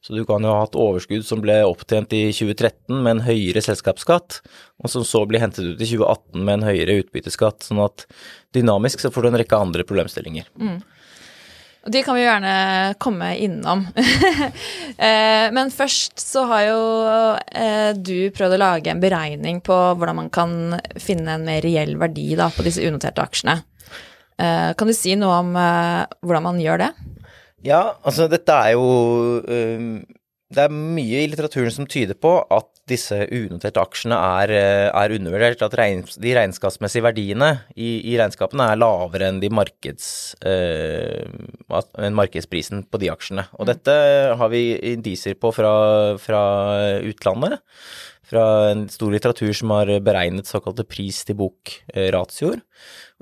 Så 0.00 0.16
du 0.16 0.22
kan 0.28 0.44
jo 0.44 0.54
ha 0.54 0.64
hatt 0.64 0.78
overskudd 0.80 1.26
som 1.28 1.44
ble 1.44 1.60
opptjent 1.68 2.16
i 2.16 2.24
2013 2.32 2.96
med 2.96 3.18
en 3.18 3.24
høyere 3.28 3.62
selskapsskatt, 3.68 4.40
og 4.80 4.92
som 4.94 5.04
så 5.04 5.26
blir 5.28 5.44
hentet 5.44 5.74
ut 5.74 5.76
i 5.76 5.90
2018 5.92 6.40
med 6.40 6.54
en 6.56 6.68
høyere 6.70 7.02
utbytteskatt. 7.04 7.68
Sånn 7.68 7.84
at 7.84 8.08
dynamisk 8.56 9.04
så 9.04 9.12
får 9.12 9.26
du 9.26 9.34
en 9.34 9.42
rekke 9.44 9.60
andre 9.68 9.84
problemstillinger. 9.84 10.48
Og 10.56 10.80
de 11.86 12.02
kan 12.02 12.16
vi 12.18 12.24
gjerne 12.24 12.54
komme 13.00 13.34
innom. 13.44 13.86
Eh, 14.98 15.52
Men 15.54 15.68
først 15.70 16.18
så 16.18 16.42
har 16.50 16.62
jo 16.66 16.78
eh, 17.54 17.92
du 17.94 18.32
prøvd 18.34 18.56
å 18.56 18.58
lage 18.58 18.90
en 18.90 18.98
beregning 19.02 19.60
på 19.62 19.76
hvordan 19.94 20.16
man 20.18 20.30
kan 20.34 20.56
finne 20.98 21.36
en 21.36 21.44
mer 21.46 21.62
reell 21.62 21.92
verdi 22.00 22.32
da, 22.34 22.48
på 22.50 22.64
disse 22.66 22.82
unoterte 22.82 23.22
aksjene. 23.22 23.54
Eh, 24.42 24.72
Kan 24.74 24.90
du 24.90 24.94
si 24.98 25.14
noe 25.14 25.36
om 25.44 25.52
hvordan 25.54 26.46
man 26.48 26.58
gjør 26.58 26.82
det? 26.82 26.90
Ja, 27.62 27.84
altså 28.02 28.26
dette 28.32 28.58
er 28.58 28.74
jo 28.74 28.88
Det 30.48 30.62
er 30.64 30.72
mye 30.72 31.18
i 31.20 31.26
litteraturen 31.28 31.72
som 31.74 31.86
tyder 31.90 32.16
på 32.16 32.30
at 32.56 32.70
disse 32.88 33.16
unoterte 33.36 33.82
aksjene 33.82 34.16
er, 34.16 34.52
øh, 34.56 34.86
er 34.96 35.14
undervurdert. 35.18 35.64
At 35.66 35.76
regns, 35.76 36.16
de 36.16 36.32
regnskapsmessige 36.38 37.04
verdiene 37.04 37.50
i, 37.76 37.90
i 38.08 38.16
regnskapene 38.16 38.70
er 38.72 38.80
lavere 38.80 39.28
enn 39.28 39.42
de 39.42 39.50
markeds, 39.52 40.08
øh, 40.48 41.28
markedsprisen 42.16 42.86
på 42.88 43.00
de 43.02 43.10
aksjene. 43.12 43.44
Og 43.60 43.68
dette 43.68 43.92
har 44.40 44.48
vi 44.48 44.62
indisier 44.94 45.36
på 45.36 45.52
fra, 45.52 46.16
fra 46.22 46.42
utlandet. 47.04 47.60
fra 48.28 48.70
en 48.70 48.88
stor 48.92 49.12
litteratur 49.12 49.54
som 49.56 49.70
har 49.72 49.88
beregnet 50.04 50.48
såkalte 50.48 50.84
pris 50.84 51.22
til 51.24 51.38
bok-ratioer. 51.38 52.60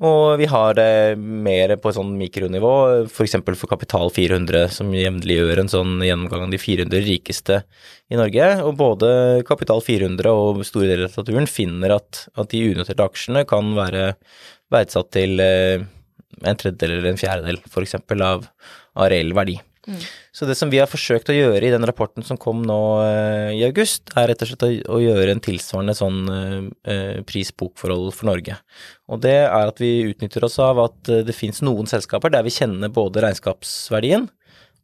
Og 0.04 0.36
vi 0.36 0.44
har 0.52 0.74
det 0.76 1.16
mer 1.16 1.72
på 1.80 1.88
et 1.88 1.96
sånn 1.96 2.10
mikronivå, 2.20 2.72
f.eks. 3.06 3.38
For, 3.38 3.56
for 3.56 3.70
Kapital 3.70 4.10
400, 4.12 4.66
som 4.74 4.90
jevnlig 4.92 5.38
gjør 5.38 5.62
en 5.62 5.72
sånn 5.72 5.94
gjennomgang 6.04 6.44
av 6.44 6.52
de 6.52 6.60
400 6.60 7.00
rikeste 7.06 7.62
i 8.12 8.18
Norge. 8.20 8.50
Og 8.66 8.76
både 8.76 9.10
Kapital 9.48 9.80
400 9.80 10.34
og 10.36 10.60
store 10.68 10.90
deler 10.90 11.06
av 11.06 11.14
litteraturen 11.14 11.48
finner 11.48 11.96
at, 11.96 12.26
at 12.36 12.52
de 12.52 12.60
unoterte 12.74 13.08
aksjene 13.08 13.46
kan 13.48 13.72
være 13.78 14.10
verdsatt 14.74 15.14
til 15.16 15.40
eh, 15.40 15.86
en 16.44 16.60
tredjedel 16.60 16.98
eller 16.98 17.14
en 17.14 17.22
fjerdedel, 17.22 17.62
f.eks. 17.64 17.96
av, 18.20 18.44
av 19.00 19.10
reell 19.12 19.32
verdi. 19.38 19.56
Så 20.34 20.48
det 20.48 20.56
som 20.58 20.70
vi 20.72 20.80
har 20.82 20.90
forsøkt 20.90 21.30
å 21.30 21.36
gjøre 21.36 21.62
i 21.62 21.72
den 21.72 21.86
rapporten 21.86 22.24
som 22.26 22.38
kom 22.40 22.64
nå 22.66 22.78
uh, 22.98 23.50
i 23.54 23.62
august, 23.66 24.10
er 24.18 24.30
rett 24.32 24.42
og 24.42 24.50
slett 24.50 24.66
å, 24.66 24.70
å 24.96 25.02
gjøre 25.02 25.36
en 25.36 25.42
tilsvarende 25.44 25.94
sånn 25.96 26.18
uh, 26.26 27.20
pris-bok-forhold 27.28 28.10
for 28.16 28.30
Norge. 28.30 28.58
Og 29.06 29.22
det 29.22 29.36
er 29.44 29.70
at 29.70 29.82
vi 29.82 30.08
utnytter 30.10 30.44
oss 30.48 30.58
av 30.62 30.82
at 30.82 31.12
det 31.26 31.36
finnes 31.36 31.62
noen 31.62 31.86
selskaper 31.90 32.34
der 32.34 32.44
vi 32.46 32.54
kjenner 32.54 32.90
både 32.92 33.22
regnskapsverdien 33.22 34.26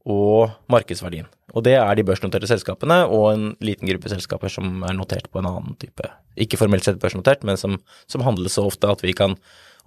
og 0.09 0.55
markedsverdien. 0.73 1.29
Og 1.53 1.65
det 1.67 1.77
er 1.79 1.99
de 1.99 2.05
børsnoterte 2.07 2.49
selskapene 2.51 3.03
og 3.13 3.27
en 3.33 3.45
liten 3.65 3.89
gruppe 3.91 4.11
selskaper 4.11 4.53
som 4.53 4.83
er 4.89 4.97
notert 4.97 5.29
på 5.31 5.43
en 5.43 5.51
annen 5.51 5.77
type, 5.81 6.09
ikke 6.41 6.59
formelt 6.61 6.87
sett 6.87 7.01
børsnotert, 7.03 7.45
men 7.47 7.61
som, 7.61 7.77
som 8.11 8.25
handles 8.27 8.57
så 8.57 8.67
ofte 8.71 8.91
at 8.91 9.05
vi 9.05 9.15
kan 9.17 9.37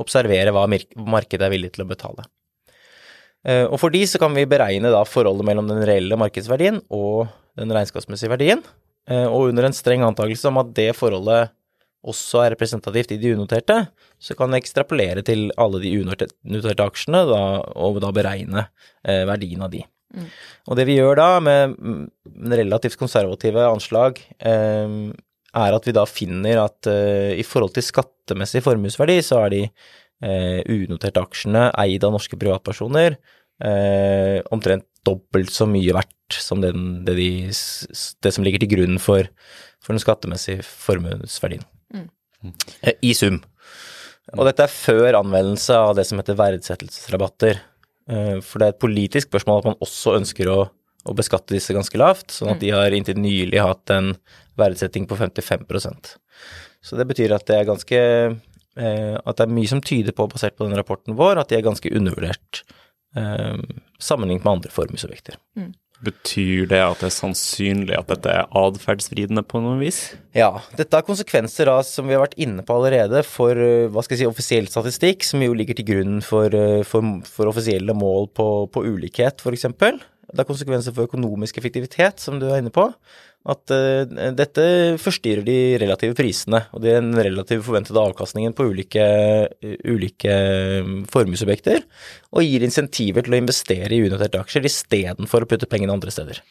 observere 0.02 0.54
hva 0.54 0.68
markedet 0.70 1.48
er 1.48 1.54
villig 1.54 1.74
til 1.76 1.86
å 1.86 1.90
betale. 1.90 2.28
Eh, 3.46 3.66
og 3.70 3.78
for 3.82 3.94
de 3.94 4.02
så 4.10 4.20
kan 4.22 4.34
vi 4.36 4.48
beregne 4.50 4.92
da 4.94 5.04
forholdet 5.08 5.46
mellom 5.48 5.70
den 5.70 5.84
reelle 5.86 6.18
markedsverdien 6.18 6.82
og 6.94 7.28
den 7.60 7.72
regnskapsmessige 7.74 8.32
verdien, 8.34 8.64
eh, 9.10 9.28
og 9.28 9.52
under 9.52 9.68
en 9.68 9.76
streng 9.76 10.06
antakelse 10.06 10.50
om 10.50 10.62
at 10.64 10.74
det 10.78 10.92
forholdet 10.98 11.54
også 12.06 12.44
er 12.44 12.54
representativt 12.54 13.16
i 13.16 13.20
de 13.22 13.34
unoterte, 13.34 13.80
så 14.22 14.36
kan 14.38 14.52
vi 14.54 14.62
ekstrapolere 14.62 15.24
til 15.26 15.48
alle 15.62 15.82
de 15.82 15.94
unoterte 16.02 16.86
aksjene 16.86 17.24
da, 17.30 17.44
og 17.82 17.98
da 18.04 18.12
beregne 18.14 18.68
eh, 19.06 19.24
verdien 19.30 19.64
av 19.66 19.72
de. 19.74 19.82
Mm. 20.16 20.28
Og 20.70 20.78
det 20.78 20.86
vi 20.90 21.00
gjør 21.00 21.18
da, 21.18 21.30
med 21.42 21.74
relativt 22.54 22.98
konservative 23.02 23.66
anslag, 23.68 24.22
er 24.38 25.76
at 25.76 25.88
vi 25.88 25.96
da 25.96 26.04
finner 26.08 26.62
at 26.62 26.88
i 27.36 27.44
forhold 27.48 27.74
til 27.76 27.84
skattemessig 27.84 28.62
formuesverdi, 28.64 29.18
så 29.26 29.42
er 29.44 29.52
de 29.52 29.62
eh, 30.26 30.62
unoterte 30.66 31.22
aksjene 31.22 31.70
eid 31.82 32.04
av 32.06 32.16
norske 32.16 32.38
privatpersoner 32.40 33.18
eh, 33.64 34.42
omtrent 34.54 34.88
dobbelt 35.06 35.54
så 35.54 35.68
mye 35.70 35.94
verdt 35.96 36.40
som 36.42 36.62
den, 36.64 37.06
det, 37.06 37.16
de, 37.20 37.30
det, 37.46 38.32
som 38.34 38.46
ligger 38.46 38.64
til 38.64 38.72
grunn 38.74 39.00
for, 39.02 39.28
for 39.84 39.94
den 39.94 40.02
skattemessige 40.02 40.66
formuesverdien. 40.66 41.66
Mm. 41.94 42.08
Eh, 42.82 42.98
I 43.06 43.14
sum. 43.18 43.42
Og 44.34 44.48
dette 44.48 44.66
er 44.66 44.74
før 44.74 45.20
anvendelse 45.20 45.78
av 45.78 45.94
det 46.00 46.08
som 46.10 46.20
heter 46.20 46.38
verdsettelsesrabatter. 46.40 47.62
Eh, 48.10 48.40
for 48.42 48.62
det 48.62 48.68
er 48.68 48.74
et 48.74 48.82
politisk 48.82 49.30
spørsmål 49.30 49.62
at 49.62 49.70
man 49.70 49.86
også 49.86 50.16
ønsker 50.18 50.50
å, 50.50 50.58
å 51.06 51.16
beskatte 51.18 51.54
disse 51.54 51.76
ganske 51.78 52.02
lavt, 52.02 52.34
sånn 52.34 52.56
at 52.56 52.64
de 52.64 52.74
har 52.74 52.98
inntil 52.98 53.22
nylig 53.22 53.62
hatt 53.62 53.94
en 53.94 54.16
verdsetting 54.58 55.06
på 55.10 55.18
55% 55.20 56.14
Så 56.80 56.98
det 56.98 57.06
betyr 57.10 57.34
at 57.36 57.46
det 57.50 57.58
er 57.60 57.68
ganske 57.68 58.02
At 58.76 59.38
det 59.40 59.46
er 59.46 59.54
mye 59.56 59.70
som 59.72 59.80
tyder 59.84 60.12
på, 60.16 60.28
basert 60.28 60.58
på 60.60 60.68
den 60.68 60.76
rapporten 60.76 61.16
vår, 61.16 61.40
at 61.40 61.52
de 61.52 61.60
er 61.60 61.64
ganske 61.64 61.92
undervurdert 61.96 62.64
eh, 63.16 63.58
sammenlignet 64.00 64.46
med 64.46 64.54
andre 64.58 64.72
formuesobjekter. 64.76 65.40
Mm. 65.58 65.74
Betyr 66.06 66.68
det 66.68 66.82
at 66.84 67.00
det 67.00 67.08
er 67.08 67.16
sannsynlig 67.16 67.96
at 67.96 68.10
dette 68.10 68.32
er 68.32 68.50
atferdsvridende 68.60 69.46
på 69.48 69.62
noe 69.64 69.78
vis? 69.80 70.00
Ja, 70.36 70.50
dette 70.76 71.00
har 71.00 71.06
konsekvenser 71.08 71.70
da, 71.72 71.78
som 71.88 72.10
vi 72.10 72.18
har 72.18 72.26
vært 72.26 72.36
inne 72.42 72.66
på 72.68 72.76
allerede, 72.76 73.24
for 73.28 73.56
eh, 73.56 73.88
hva 73.92 74.04
skal 74.04 74.18
jeg 74.18 74.26
si, 74.26 74.32
offisiell 74.32 74.68
statistikk, 74.72 75.24
som 75.28 75.44
jo 75.44 75.56
ligger 75.56 75.80
til 75.80 75.88
grunn 75.88 76.20
for, 76.26 76.52
eh, 76.52 76.84
for, 76.88 77.24
for 77.30 77.54
offisielle 77.54 77.96
mål 77.96 78.30
på, 78.36 78.50
på 78.76 78.84
ulikhet, 78.90 79.40
f.eks. 79.40 79.70
Det 80.36 80.42
har 80.42 80.50
konsekvenser 80.50 80.92
for 80.92 81.08
økonomisk 81.08 81.62
effektivitet, 81.62 82.20
som 82.20 82.42
du 82.42 82.50
er 82.50 82.60
inne 82.60 82.74
på 82.74 82.90
at 83.46 83.74
uh, 83.74 84.32
dette 84.34 84.66
forstyrrer 85.02 85.46
de 85.46 85.58
relative 85.82 86.18
prisene 86.18 86.64
og 86.74 86.82
den 86.86 87.12
relative 87.14 87.66
forventede 87.66 88.02
avkastningen 88.02 88.56
på 88.58 88.68
ulike, 88.72 89.06
ulike 89.86 90.38
mm, 90.86 90.98
formuesobjekter, 91.14 91.86
og 92.34 92.46
gir 92.46 92.66
insentiver 92.66 93.26
til 93.26 93.38
å 93.38 93.42
investere 93.44 93.94
i 93.94 94.02
unoterte 94.08 94.42
aksjer 94.42 94.66
istedenfor 94.70 95.46
å 95.46 95.50
putte 95.52 95.70
pengene 95.70 95.94
andre 95.94 96.14
steder. 96.14 96.42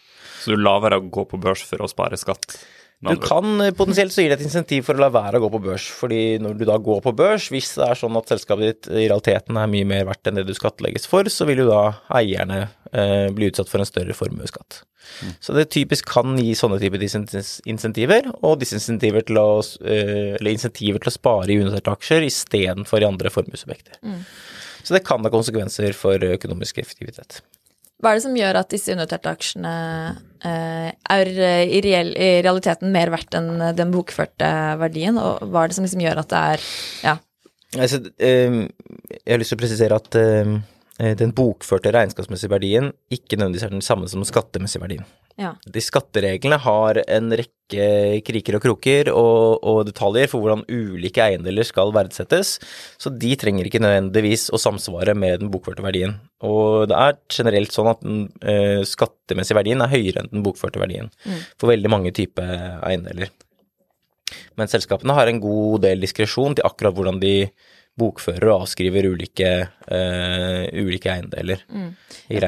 Så 0.44 0.54
du 0.54 0.60
lar 0.60 0.82
være 0.84 1.00
å 1.00 1.06
gå 1.08 1.26
på 1.30 1.40
børs 1.40 1.64
for 1.66 1.82
å 1.82 1.90
spare 1.90 2.18
skatt? 2.20 2.58
Du 3.04 3.20
kan, 3.20 3.60
eh, 3.60 3.74
Potensielt 3.76 4.12
så 4.14 4.22
gir 4.22 4.32
det 4.32 4.40
et 4.40 4.46
insentiv 4.46 4.86
for 4.86 4.96
å 4.96 5.04
la 5.04 5.10
være 5.12 5.38
å 5.38 5.44
gå 5.44 5.50
på 5.52 5.62
børs. 5.66 5.88
fordi 5.92 6.38
når 6.40 6.56
du 6.58 6.64
da 6.64 6.78
går 6.78 7.02
på 7.04 7.14
børs, 7.16 7.50
hvis 7.52 7.74
det 7.76 7.88
er 7.88 8.00
sånn 8.00 8.16
at 8.16 8.30
selskapet 8.32 8.64
ditt 8.64 8.88
i 8.88 9.08
realiteten 9.08 9.56
er 9.60 9.70
mye 9.70 9.84
mer 9.84 10.04
verdt 10.08 10.26
enn 10.30 10.40
det 10.40 10.46
du 10.46 10.54
skattlegges 10.54 11.06
for, 11.06 11.24
så 11.24 11.46
vil 11.46 11.64
jo 11.64 11.68
da 11.68 11.84
eierne 12.10 12.70
eh, 12.92 13.28
bli 13.34 13.50
utsatt 13.50 13.68
for 13.68 13.82
en 13.82 13.88
større 13.88 14.16
formuesskatt. 14.16 14.82
Mm. 15.22 15.34
Så 15.40 15.54
det 15.54 15.70
typisk 15.74 16.08
kan 16.08 16.36
gi 16.38 16.54
sånne 16.56 16.80
typer 16.80 17.02
insentiver, 17.02 18.30
og 18.42 18.60
disinsentiver 18.62 19.26
til 19.26 19.40
å, 19.40 19.48
eh, 19.84 20.36
eller 20.38 20.54
insentiver 20.54 21.02
til 21.02 21.12
å 21.12 21.18
spare 21.18 21.52
i 21.52 21.58
unoterte 21.60 21.92
aksjer 21.92 22.24
istedenfor 22.24 23.02
i 23.02 23.08
andre 23.08 23.32
formuesobjekter. 23.34 24.00
Mm. 24.02 24.22
Så 24.84 24.96
det 24.96 25.04
kan 25.04 25.24
ha 25.24 25.32
konsekvenser 25.32 25.94
for 25.96 26.18
økonomisk 26.18 26.78
effektivitet. 26.78 27.40
Hva 28.04 28.12
er 28.12 28.18
det 28.20 28.24
som 28.26 28.36
gjør 28.36 28.58
at 28.60 28.72
disse 28.74 28.92
unoterte 28.92 29.30
aksjene 29.32 29.70
eh, 30.44 30.90
er 30.92 31.30
eh, 31.32 31.62
i, 31.72 31.80
realiteten 32.44 32.92
mer 32.92 33.08
verdt 33.14 33.38
enn 33.38 33.70
den 33.78 33.94
bokførte 33.94 34.50
verdien, 34.82 35.16
og 35.16 35.40
hva 35.48 35.64
er 35.64 35.72
det 35.72 35.78
som 35.78 35.88
liksom 35.88 36.04
gjør 36.04 36.20
at 36.20 36.34
det 36.34 36.42
er 36.52 36.68
ja? 37.06 37.16
Altså, 37.74 38.02
eh, 38.20 38.60
jeg 39.16 39.32
har 39.32 39.40
lyst 39.40 39.54
til 39.54 39.58
å 39.58 39.62
presisere 39.64 40.02
at 40.02 40.20
eh, 40.20 40.52
Eh, 40.52 40.73
den 40.94 41.32
bokførte 41.34 41.90
regnskapsmessige 41.90 42.52
verdien 42.52 42.92
ikke 43.10 43.34
nødvendigvis 43.34 43.64
er 43.66 43.72
den 43.74 43.82
samme 43.82 44.06
som 44.06 44.22
den 44.22 44.28
skattemessige 44.30 44.82
verdien. 44.84 45.06
Ja. 45.34 45.56
De 45.66 45.82
skattereglene 45.82 46.60
har 46.62 47.00
en 47.02 47.32
rekke 47.34 48.20
kriker 48.22 48.54
og 48.54 48.62
kroker 48.62 49.08
og, 49.10 49.64
og, 49.66 49.80
detaljer 49.88 50.30
for 50.30 50.44
hvordan 50.44 50.62
ulike 50.70 51.24
eiendeler 51.24 51.66
skal 51.66 51.90
verdsettes, 51.94 52.54
så 53.02 53.10
de 53.10 53.32
trenger 53.40 53.66
ikke 53.66 53.82
nødvendigvis 53.82 54.46
å 54.54 54.60
samsvare 54.62 55.16
med 55.18 55.42
den 55.42 55.50
bokførte 55.50 55.82
verdien. 55.82 56.14
Og 56.46 56.86
det 56.90 57.00
er 57.00 57.18
generelt 57.34 57.74
sånn 57.74 57.90
at 57.90 58.04
den 58.06 58.20
uh, 58.46 58.86
skattemessige 58.86 59.58
verdien 59.58 59.82
er 59.82 59.90
høyere 59.90 60.22
enn 60.22 60.30
den 60.30 60.46
bokførte 60.46 60.82
verdien 60.82 61.10
mm. 61.24 61.42
for 61.58 61.72
veldig 61.72 61.90
mange 61.90 62.14
typer 62.14 62.78
eiendeler. 62.86 63.34
Men 64.54 64.70
selskapene 64.70 65.18
har 65.18 65.28
en 65.28 65.42
god 65.42 65.82
del 65.88 66.04
diskresjon 66.04 66.54
til 66.54 66.66
akkurat 66.66 66.94
hvordan 66.94 67.18
de 67.22 67.36
bokfører 68.00 68.48
og 68.50 68.64
avskriver 68.64 69.06
ulike, 69.12 69.50
uh, 69.86 70.62
ulike 70.74 71.12
eiendeler. 71.12 71.62
Mm. 71.70 71.90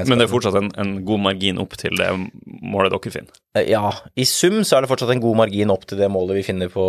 Men 0.08 0.18
det 0.18 0.26
er 0.26 0.30
fortsatt 0.32 0.58
en, 0.58 0.72
en, 0.82 0.94
god 1.06 1.22
margin 1.28 1.60
opp 1.62 1.76
til 1.78 1.94
det 1.98 2.08
målet 2.66 2.94
dere 2.94 3.12
finner? 3.14 3.42
Uh, 3.54 3.62
ja, 3.62 3.82
i 4.18 4.26
sum 4.26 4.62
så 4.66 4.76
er 4.76 4.84
det 4.84 4.90
fortsatt 4.90 5.14
en 5.14 5.22
god 5.22 5.38
margin 5.44 5.72
opp 5.74 5.86
til 5.86 6.00
det 6.02 6.10
målet 6.12 6.40
vi 6.40 6.46
finner 6.48 6.72
på 6.72 6.86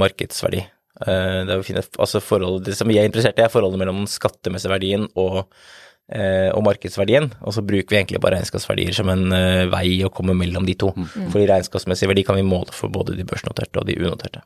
markedsverdi. 0.00 0.62
Uh, 1.00 1.42
det, 1.48 1.60
finne, 1.68 1.84
altså 2.00 2.22
forhold, 2.24 2.62
det 2.64 2.78
som 2.78 2.88
vi 2.88 2.96
er 3.00 3.08
interessert 3.08 3.40
i, 3.40 3.44
er 3.44 3.52
forholdet 3.52 3.82
mellom 3.82 4.02
den 4.02 4.10
skattemessige 4.10 4.72
verdien 4.72 5.06
og, 5.20 5.44
og 6.10 6.64
markedsverdien. 6.66 7.28
Og 7.46 7.54
så 7.54 7.62
bruker 7.62 7.92
vi 7.92 7.98
egentlig 8.00 8.18
bare 8.24 8.40
regnskapsverdier 8.40 8.96
som 8.96 9.12
en 9.12 9.28
vei 9.70 10.00
å 10.02 10.10
komme 10.10 10.34
mellom 10.34 10.64
de 10.66 10.74
to. 10.74 10.88
Mm. 10.96 11.28
Fordi 11.30 11.44
regnskapsmessig 11.52 12.08
verdi 12.10 12.24
kan 12.26 12.40
vi 12.40 12.48
måle 12.48 12.74
for 12.74 12.90
både 12.90 13.14
de 13.14 13.28
børsnoterte 13.28 13.78
og 13.78 13.86
de 13.86 13.94
unoterte. 14.00 14.42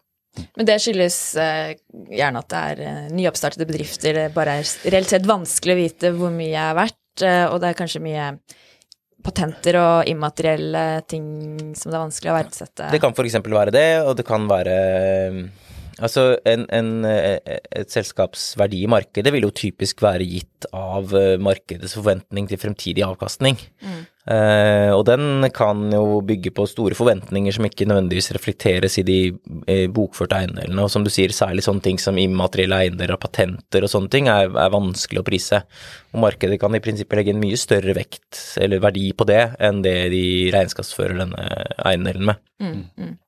Men 0.55 0.67
det 0.67 0.81
skyldes 0.83 1.19
eh, 1.41 1.75
gjerne 2.11 2.43
at 2.43 2.51
det 2.51 2.61
er 2.73 2.83
eh, 2.89 3.01
nyoppstartede 3.15 3.67
bedrifter, 3.69 4.17
det 4.19 4.35
bare 4.35 4.59
er 4.61 4.93
reelt 4.95 5.11
sett 5.13 5.27
vanskelig 5.29 5.75
å 5.75 5.81
vite 5.81 6.13
hvor 6.17 6.35
mye 6.35 6.69
er 6.69 6.79
verdt, 6.79 7.25
eh, 7.27 7.45
og 7.49 7.61
det 7.63 7.71
er 7.71 7.79
kanskje 7.79 8.03
mye 8.05 8.31
patenter 9.25 9.79
og 9.81 10.11
immaterielle 10.11 10.85
ting 11.09 11.27
som 11.79 11.91
det 11.91 11.97
er 11.97 12.03
vanskelig 12.03 12.33
å 12.33 12.37
verdsette. 12.37 12.89
Det 12.93 13.01
kan 13.01 13.15
f.eks. 13.15 13.39
være 13.41 13.73
det, 13.75 13.89
og 14.05 14.19
det 14.19 14.27
kan 14.29 14.45
være 14.51 14.75
Altså, 16.03 16.35
en, 16.49 16.65
en, 16.75 16.89
et 17.07 17.93
selskaps 17.93 18.55
verdi 18.59 18.83
i 18.83 18.91
markedet 18.91 19.31
vil 19.35 19.47
jo 19.47 19.55
typisk 19.55 20.03
være 20.03 20.27
gitt 20.27 20.67
av 20.75 21.13
eh, 21.15 21.37
markedets 21.43 21.95
forventning 21.99 22.49
til 22.51 22.61
fremtidig 22.61 23.05
avkastning. 23.07 23.61
Mm. 23.85 24.03
Eh, 24.25 24.91
og 24.97 25.03
den 25.05 25.45
kan 25.53 25.83
jo 25.93 26.23
bygge 26.25 26.55
på 26.57 26.65
store 26.69 26.97
forventninger 26.97 27.53
som 27.53 27.67
ikke 27.69 27.87
nødvendigvis 27.91 28.31
reflekteres 28.33 28.97
i 29.03 29.05
de 29.05 29.19
eh, 29.69 29.85
bokførte 29.93 30.39
eiendelene. 30.39 30.87
Og 30.87 30.93
som 30.93 31.05
du 31.05 31.13
sier, 31.13 31.35
særlig 31.35 31.67
sånne 31.67 31.85
ting 31.85 32.01
som 32.01 32.19
immaterielle 32.21 32.79
eiendeler 32.87 33.19
og 33.19 33.23
patenter 33.27 33.85
og 33.85 33.93
sånne 33.93 34.13
ting 34.13 34.31
er, 34.33 34.49
er, 34.49 34.73
vanskelig 34.75 35.21
å 35.21 35.27
prise. 35.27 35.61
Og 36.15 36.25
markedet 36.25 36.59
kan 36.63 36.75
i 36.75 36.83
prinsippet 36.85 37.21
legge 37.21 37.35
en 37.35 37.43
mye 37.43 37.59
større 37.61 37.97
vekt 37.97 38.41
eller 38.65 38.83
verdi 38.83 39.11
på 39.17 39.29
det 39.29 39.43
enn 39.63 39.85
det 39.85 39.99
de 40.15 40.25
regnskapsfører 40.55 41.21
denne 41.21 41.45
eiendelen 41.85 42.33
med. 42.33 42.41
Mm, 42.63 42.81
mm. 42.97 43.13
Eh, 43.13 43.24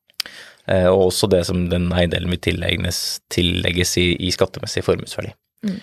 og 0.66 1.04
også 1.08 1.28
det 1.30 1.44
som 1.46 1.68
den 1.70 1.92
eiendelen 1.94 2.32
vil 2.35 2.40
tillegges, 2.42 3.00
tillegges 3.30 3.92
i, 4.02 4.08
i, 4.18 4.32
skattemessig 4.35 4.82
formuesverdi. 4.87 5.30
Mm. 5.66 5.78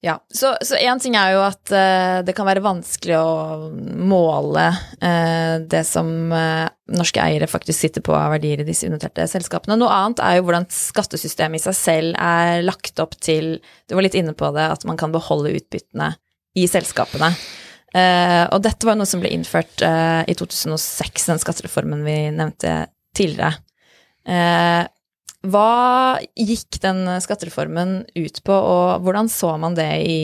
Ja, 0.00 0.20
så 0.30 0.54
én 0.78 1.00
ting 1.02 1.16
er 1.18 1.32
jo 1.34 1.40
at 1.42 1.72
uh, 1.74 2.20
det 2.22 2.30
kan 2.38 2.46
være 2.46 2.62
vanskelig 2.62 3.16
å 3.18 3.66
måle 3.98 4.68
uh, 4.70 5.56
det 5.66 5.80
som 5.88 6.30
uh, 6.30 6.68
norske 6.94 7.18
eiere 7.18 7.48
faktisk 7.50 7.82
sitter 7.82 8.04
på 8.06 8.14
av 8.14 8.36
verdier 8.36 8.62
i 8.62 8.66
disse 8.68 8.86
unoterte 8.86 9.26
selskapene. 9.26 9.74
Noe 9.80 9.90
annet 9.90 10.22
er 10.22 10.36
jo 10.38 10.44
hvordan 10.46 10.68
skattesystemet 10.70 11.58
i 11.58 11.64
seg 11.66 11.78
selv 11.80 12.20
er 12.22 12.62
lagt 12.62 13.02
opp 13.02 13.18
til 13.18 13.56
Du 13.90 13.96
var 13.96 14.06
litt 14.06 14.14
inne 14.18 14.36
på 14.38 14.52
det, 14.54 14.68
at 14.70 14.86
man 14.86 15.00
kan 15.00 15.14
beholde 15.14 15.56
utbyttene 15.58 16.12
i 16.58 16.68
selskapene. 16.70 17.32
og 18.52 18.58
dette 18.62 18.86
var 18.86 18.96
noe 18.98 19.06
som 19.08 19.20
ble 19.22 19.30
innført 19.32 19.82
i 19.82 20.34
2006, 20.36 21.26
den 21.30 21.40
skattereformen 21.42 22.02
vi 22.06 22.16
nevnte 22.34 22.72
tidligere. 23.16 23.54
Hva 25.48 25.68
gikk 26.36 26.80
den 26.82 27.06
skattereformen 27.22 28.02
ut 28.18 28.40
på, 28.44 28.52
og 28.52 29.04
hvordan 29.06 29.30
så 29.32 29.54
man 29.60 29.76
det 29.78 29.90
i, 30.04 30.20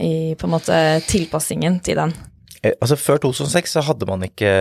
i 0.00 0.12
på 0.34 0.48
en 0.48 0.54
måte 0.56 0.78
tilpassingen 1.06 1.78
til 1.84 2.00
den? 2.00 2.14
Eh, 2.62 2.76
altså 2.78 2.98
Før 2.98 3.20
2006 3.26 3.76
så 3.76 3.82
hadde 3.86 4.08
man 4.08 4.24
ikke 4.26 4.52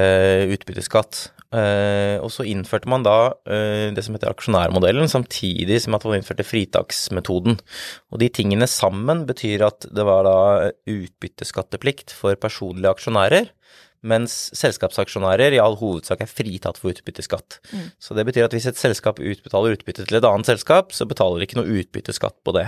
utbytteskatt. 0.55 1.29
Eh, 1.51 2.15
og 2.23 2.29
så 2.31 2.45
innførte 2.47 2.87
man 2.87 3.03
da 3.03 3.33
eh, 3.43 3.89
det 3.91 4.05
som 4.05 4.15
heter 4.15 4.31
aksjonærmodellen, 4.31 5.09
samtidig 5.11 5.81
som 5.83 5.97
at 5.97 6.05
man 6.07 6.21
innførte 6.21 6.47
fritaksmetoden. 6.47 7.59
Og 8.11 8.21
de 8.21 8.31
tingene 8.31 8.69
sammen 8.71 9.25
betyr 9.29 9.67
at 9.67 9.89
det 9.91 10.05
var 10.07 10.25
da 10.27 10.37
utbytteskatteplikt 10.89 12.15
for 12.15 12.39
personlige 12.39 12.95
aksjonærer, 12.95 13.51
mens 14.01 14.33
selskapsaksjonærer 14.57 15.53
i 15.53 15.61
all 15.61 15.75
hovedsak 15.77 16.23
er 16.23 16.29
fritatt 16.29 16.79
for 16.81 16.93
utbytteskatt. 16.93 17.59
Mm. 17.69 17.87
Så 18.01 18.17
det 18.17 18.25
betyr 18.27 18.47
at 18.47 18.55
hvis 18.55 18.67
et 18.71 18.79
selskap 18.79 19.21
utbetaler 19.21 19.77
utbytte 19.77 20.07
til 20.07 20.17
et 20.17 20.27
annet 20.27 20.49
selskap, 20.49 20.95
så 20.95 21.05
betaler 21.09 21.41
de 21.41 21.47
ikke 21.47 21.59
noe 21.59 21.81
utbytteskatt 21.83 22.39
på 22.45 22.55
det. 22.57 22.67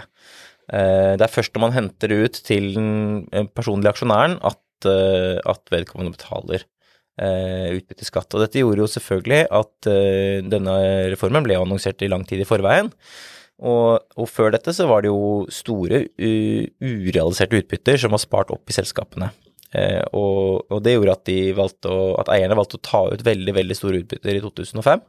Eh, 0.71 1.13
det 1.17 1.25
er 1.25 1.33
først 1.33 1.55
når 1.55 1.65
man 1.65 1.75
henter 1.75 2.13
ut 2.23 2.37
til 2.45 2.69
den 2.77 3.49
personlige 3.55 3.95
aksjonæren 3.95 4.37
at, 4.45 4.61
eh, 4.87 5.41
at 5.41 5.73
vedkommende 5.73 6.13
betaler 6.15 6.63
eh, 7.19 7.73
utbytteskatt. 7.79 8.29
Og 8.33 8.45
dette 8.45 8.61
gjorde 8.61 8.85
jo 8.85 8.91
selvfølgelig 8.93 9.45
at 9.51 9.91
denne 10.53 10.75
reformen 11.13 11.45
ble 11.45 11.59
annonsert 11.59 12.01
i 12.05 12.11
lang 12.11 12.27
tid 12.29 12.43
i 12.43 12.49
forveien. 12.49 12.93
Og, 13.63 14.01
og, 14.17 14.25
før 14.27 14.51
dette 14.55 14.73
så 14.75 14.87
var 14.89 15.03
det 15.03 15.11
jo 15.11 15.45
store 15.53 16.01
urealiserte 16.19 17.61
utbytter 17.61 17.99
som 18.01 18.11
var 18.11 18.21
spart 18.23 18.51
opp 18.51 18.69
i 18.69 18.75
selskapene. 18.75 19.29
Eh, 19.73 20.03
og, 20.13 20.65
og, 20.69 20.79
det 20.85 20.95
gjorde 20.95 21.15
at, 21.17 21.25
de 21.29 21.37
å, 21.89 21.97
at 22.21 22.29
eierne 22.35 22.57
valgte 22.57 22.77
å 22.77 22.85
ta 22.85 23.03
ut 23.09 23.25
veldig, 23.25 23.55
veldig 23.57 23.77
store 23.77 24.03
utbytter 24.03 24.37
i 24.37 24.43
2005, 24.43 25.01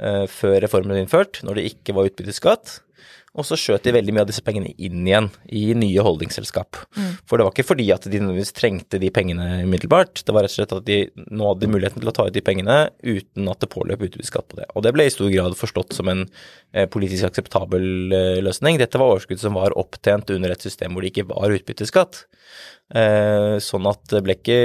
eh, 0.00 0.24
før 0.32 0.56
reformen 0.64 0.94
ble 0.94 1.04
innført, 1.04 1.42
når 1.44 1.60
det 1.60 1.68
ikke 1.72 1.96
var 1.96 2.08
utbytteskatt. 2.08 2.78
Og 3.32 3.46
så 3.48 3.56
skjøt 3.56 3.86
de 3.86 3.94
veldig 3.96 4.12
mye 4.12 4.24
av 4.26 4.28
disse 4.28 4.42
pengene 4.44 4.74
inn 4.76 5.06
igjen 5.06 5.30
i 5.48 5.62
nye 5.78 6.02
holdingselskap. 6.04 6.76
Mm. 6.92 7.14
For 7.24 7.40
det 7.40 7.46
var 7.46 7.54
ikke 7.54 7.64
fordi 7.70 7.86
at 7.94 8.04
de 8.04 8.20
nødvendigvis 8.20 8.52
trengte 8.58 9.00
de 9.00 9.08
pengene 9.14 9.46
umiddelbart, 9.64 10.20
det 10.26 10.34
var 10.36 10.44
rett 10.44 10.52
og 10.52 10.58
slett 10.58 10.74
at 10.76 10.84
de 10.88 10.98
nå 11.32 11.48
hadde 11.48 11.70
muligheten 11.72 12.02
til 12.02 12.12
å 12.12 12.14
ta 12.18 12.26
ut 12.28 12.36
de 12.36 12.44
pengene 12.44 12.76
uten 13.00 13.48
at 13.48 13.64
det 13.64 13.70
påløp 13.72 14.04
utbytteskatt 14.04 14.50
på 14.52 14.60
det. 14.60 14.68
Og 14.76 14.84
det 14.84 14.92
ble 14.92 15.08
i 15.08 15.14
stor 15.14 15.32
grad 15.32 15.56
forstått 15.56 15.96
som 15.96 16.12
en 16.12 16.26
eh, 16.26 16.84
politisk 16.92 17.30
akseptabel 17.30 18.12
eh, 18.12 18.42
løsning. 18.44 18.76
Dette 18.82 19.00
var 19.00 19.14
overskudd 19.14 19.40
som 19.40 19.56
var 19.56 19.78
opptjent 19.80 20.34
under 20.36 20.52
et 20.52 20.68
system 20.68 20.92
hvor 20.92 21.04
det 21.04 21.14
ikke 21.14 21.30
var 21.32 21.56
utbytteskatt. 21.56 22.26
Eh, 22.92 23.56
sånn 23.64 23.86
at 23.88 24.02
det 24.12 24.18
ble 24.20 24.34
ikke 24.36 24.56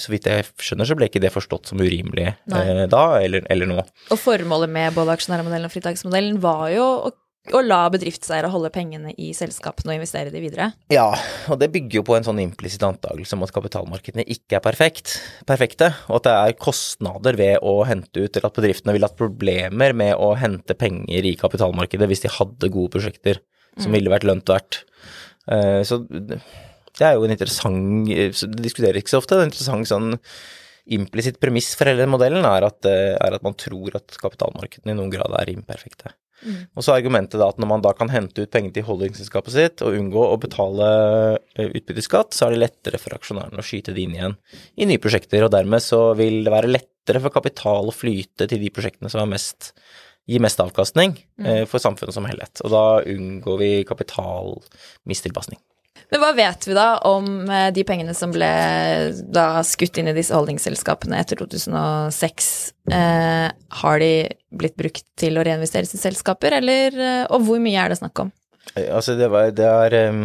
Så 0.00 0.08
vidt 0.08 0.24
jeg 0.30 0.46
skjønner, 0.56 0.88
så 0.88 0.94
ble 0.96 1.10
ikke 1.10 1.20
det 1.20 1.32
forstått 1.34 1.68
som 1.68 1.82
urimelig 1.82 2.30
eh, 2.30 2.86
da 2.88 3.02
eller, 3.20 3.44
eller, 3.52 3.68
nå. 3.68 3.82
Og 4.08 4.20
formålet 4.22 4.72
med 4.72 4.96
både 4.96 5.18
aksjonærmodellen 5.18 5.68
og 5.68 5.74
fritaksmodellen 5.74 6.38
var 6.40 6.70
jo 6.72 6.86
å 7.10 7.12
å 7.48 7.60
la 7.64 7.78
bedriftseiere 7.92 8.50
holde 8.52 8.68
pengene 8.74 9.14
i 9.16 9.30
selskapene 9.36 9.94
og 9.94 9.98
investere 9.98 10.32
de 10.32 10.42
videre? 10.42 10.66
Ja, 10.92 11.08
og 11.48 11.60
det 11.62 11.70
bygger 11.72 12.00
jo 12.00 12.04
på 12.06 12.16
en 12.18 12.26
sånn 12.26 12.42
implisitt 12.42 12.84
antakelse 12.84 13.36
om 13.36 13.46
at 13.46 13.54
kapitalmarkedene 13.56 14.26
ikke 14.28 14.58
er 14.58 14.64
perfekt, 14.64 15.16
perfekte, 15.48 15.88
og 16.10 16.20
at 16.20 16.28
det 16.28 16.36
er 16.36 16.58
kostnader 16.60 17.38
ved 17.40 17.64
å 17.64 17.80
hente 17.88 18.26
ut, 18.26 18.28
eller 18.28 18.50
at 18.50 18.60
bedriftene 18.60 18.94
ville 18.96 19.08
hatt 19.08 19.18
problemer 19.18 19.96
med 19.96 20.14
å 20.20 20.34
hente 20.38 20.76
penger 20.78 21.30
i 21.32 21.36
kapitalmarkedet 21.40 22.10
hvis 22.10 22.26
de 22.26 22.34
hadde 22.36 22.72
gode 22.72 22.92
prosjekter 22.98 23.40
som 23.78 23.88
mm. 23.88 23.96
ville 23.96 24.12
vært 24.12 24.28
lønt 24.28 24.52
verdt. 24.52 24.82
Eh, 25.50 25.80
så 25.86 26.02
det 26.04 27.06
er 27.06 27.16
jo 27.16 27.24
en 27.24 27.32
interessant 27.32 28.08
Det 28.10 28.58
diskuterer 28.60 28.98
ikke 29.00 29.14
så 29.14 29.20
ofte. 29.22 29.32
Det 29.32 29.40
er 29.40 29.46
en 29.46 29.52
interessant 29.54 29.88
sånn 29.88 30.10
implisitt 30.90 31.38
premiss 31.40 31.72
for 31.78 31.88
hele 31.88 32.06
modellen 32.10 32.44
er 32.44 32.66
at, 32.66 32.84
eh, 32.88 33.14
er 33.14 33.36
at 33.36 33.44
man 33.46 33.56
tror 33.58 33.94
at 33.96 34.16
kapitalmarkedene 34.20 34.92
i 34.92 34.98
noen 34.98 35.12
grad 35.12 35.32
er 35.38 35.52
imperfekte. 35.54 36.12
Mm. 36.40 36.60
Og 36.74 36.84
så 36.84 36.92
er 36.92 37.00
argumentet 37.02 37.40
da 37.40 37.50
at 37.52 37.60
når 37.60 37.70
man 37.70 37.84
da 37.84 37.92
kan 37.96 38.10
hente 38.12 38.44
ut 38.44 38.52
penger 38.52 38.74
til 38.76 38.86
holdingselskapet 38.88 39.54
sitt 39.54 39.84
og 39.84 39.96
unngå 39.96 40.24
å 40.26 40.38
betale 40.40 40.90
eh, 41.54 41.70
utbytteskatt, 41.80 42.36
så 42.36 42.46
er 42.46 42.54
det 42.54 42.62
lettere 42.64 43.00
for 43.02 43.16
aksjonærene 43.16 43.60
å 43.60 43.66
skyte 43.66 43.94
det 43.96 44.04
inn 44.06 44.16
igjen 44.16 44.36
i 44.80 44.88
nye 44.88 45.02
prosjekter, 45.02 45.44
og 45.46 45.52
dermed 45.54 45.84
så 45.84 46.10
vil 46.18 46.42
det 46.46 46.54
være 46.54 46.72
lettere 46.72 47.22
for 47.22 47.34
kapital 47.34 47.90
å 47.90 47.96
flyte 47.96 48.48
til 48.50 48.62
de 48.62 48.72
prosjektene 48.74 49.12
som 49.12 49.28
mest, 49.30 49.72
gir 50.30 50.42
mest 50.42 50.60
avkastning 50.62 51.16
mm. 51.18 51.46
eh, 51.46 51.64
for 51.70 51.82
samfunnet 51.82 52.16
som 52.16 52.28
helhet. 52.28 52.64
Og 52.64 52.72
da 52.74 52.84
unngår 53.04 53.60
vi 53.60 53.72
kapitalmistilpasning. 53.88 55.60
Men 56.10 56.22
hva 56.22 56.30
vet 56.34 56.66
vi 56.66 56.74
da 56.74 56.88
om 57.06 57.44
eh, 57.46 57.68
de 57.74 57.84
pengene 57.86 58.14
som 58.18 58.32
ble 58.34 58.50
da 59.30 59.62
skutt 59.66 60.00
inn 60.00 60.10
i 60.10 60.16
disse 60.16 60.34
holdningsselskapene 60.34 61.20
etter 61.22 61.38
2006? 61.38 62.50
Eh, 62.90 63.46
har 63.82 64.02
de 64.02 64.12
blitt 64.50 64.76
brukt 64.80 65.06
til 65.20 65.38
å 65.38 65.46
reinvesteres 65.46 65.94
i 65.94 66.02
selskaper, 66.02 66.58
eller 66.58 66.96
eh, 66.98 67.24
Og 67.30 67.46
hvor 67.46 67.62
mye 67.62 67.78
er 67.78 67.92
det 67.92 68.00
snakk 68.00 68.24
om? 68.24 68.32
Altså, 68.74 69.14
det, 69.18 69.30
var, 69.30 69.50
det 69.54 69.66
er 69.66 69.96
um, 70.10 70.24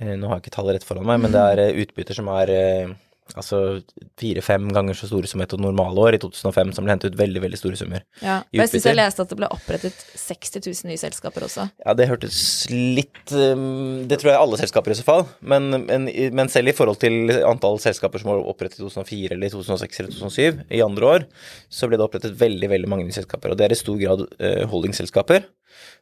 Nå 0.00 0.30
har 0.30 0.38
jeg 0.38 0.46
ikke 0.46 0.54
tallet 0.54 0.78
rett 0.78 0.86
foran 0.86 1.06
meg, 1.06 1.20
men 1.22 1.34
det 1.34 1.42
er 1.52 1.80
utbytter 1.82 2.16
som 2.16 2.30
er 2.32 2.54
uh, 2.54 2.94
altså 3.38 3.80
fire-fem 4.20 4.68
ganger 4.74 4.96
så 4.96 5.08
store 5.10 5.28
som 5.30 5.42
et 5.42 5.52
normalår 5.60 6.16
i 6.16 6.20
2005, 6.22 6.72
som 6.76 6.86
ble 6.86 6.94
hentet 6.94 7.14
ut 7.14 7.18
veldig 7.20 7.42
veldig 7.44 7.60
store 7.60 7.78
summer. 7.78 8.04
Ja, 8.22 8.40
og 8.42 8.58
Jeg 8.60 8.72
syns 8.72 8.88
jeg 8.88 8.98
leste 8.98 9.24
at 9.24 9.32
det 9.32 9.38
ble 9.38 9.50
opprettet 9.52 10.04
60 10.18 10.60
000 10.64 10.90
nye 10.90 11.00
selskaper 11.00 11.46
også. 11.46 11.68
Ja, 11.84 11.94
det 11.98 12.08
hørtes 12.10 12.40
litt 12.70 13.34
um, 13.34 14.08
Det 14.10 14.20
tror 14.20 14.32
jeg 14.32 14.40
alle 14.40 14.60
selskaper 14.60 14.94
i 14.94 14.98
så 14.98 15.06
fall. 15.06 15.24
Men, 15.40 15.70
men, 15.86 16.08
men, 16.10 16.52
selv 16.52 16.72
i 16.72 16.76
forhold 16.76 17.00
til 17.02 17.32
antall 17.46 17.80
selskaper 17.82 18.22
som 18.22 18.32
var 18.32 18.44
opprettet 18.50 18.80
i 18.80 18.84
2004 18.84 19.38
eller 19.38 19.54
2006 19.54 20.02
eller 20.02 20.18
2007, 20.18 20.60
i 20.80 20.84
andre 20.84 21.14
år, 21.14 21.26
så 21.72 21.88
ble 21.88 22.00
det 22.00 22.06
opprettet 22.06 22.36
veldig 22.40 22.70
veldig 22.74 22.90
mange 22.90 23.08
nye 23.08 23.16
selskaper. 23.16 23.52
Og 23.52 23.60
det 23.60 23.68
er 23.68 23.76
i 23.76 23.80
stor 23.80 23.98
grad 24.00 24.26
uh, 24.26 24.62
holdingselskaper. 24.70 25.46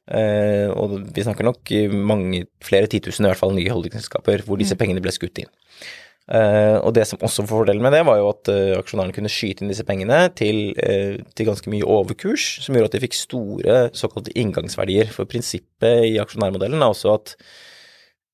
Uh, 0.08 0.72
og 0.72 0.94
vi 1.14 1.24
snakker 1.24 1.44
nok 1.44 1.70
mange, 1.92 2.46
flere 2.64 2.88
titusen 2.90 3.26
i 3.26 3.28
hvert 3.28 3.40
fall 3.40 3.52
nye 3.52 3.72
holdingselskaper 3.72 4.46
hvor 4.46 4.56
disse 4.60 4.76
mm. 4.76 4.80
pengene 4.80 5.04
ble 5.04 5.12
skutt 5.14 5.44
inn. 5.44 5.50
Uh, 6.28 6.76
og 6.84 6.92
det 6.92 7.06
som 7.08 7.22
også 7.24 7.40
var 7.46 7.48
fordelen 7.48 7.80
med 7.80 7.94
det, 7.96 8.02
var 8.04 8.18
jo 8.20 8.26
at 8.28 8.50
uh, 8.52 8.74
aksjonærene 8.76 9.14
kunne 9.16 9.30
skyte 9.32 9.64
inn 9.64 9.72
disse 9.72 9.86
pengene 9.88 10.26
til, 10.36 10.74
uh, 10.76 11.16
til, 11.32 11.48
ganske 11.48 11.72
mye 11.72 11.88
overkurs, 11.88 12.44
som 12.64 12.76
gjorde 12.76 12.90
at 12.90 12.98
de 12.98 13.04
fikk 13.06 13.16
store 13.16 13.78
såkalte 13.96 14.34
inngangsverdier. 14.36 15.08
For 15.14 15.28
prinsippet 15.30 16.04
i 16.10 16.18
aksjonærmodellen 16.20 16.84
er 16.84 16.92
også 16.92 17.16
at 17.16 17.34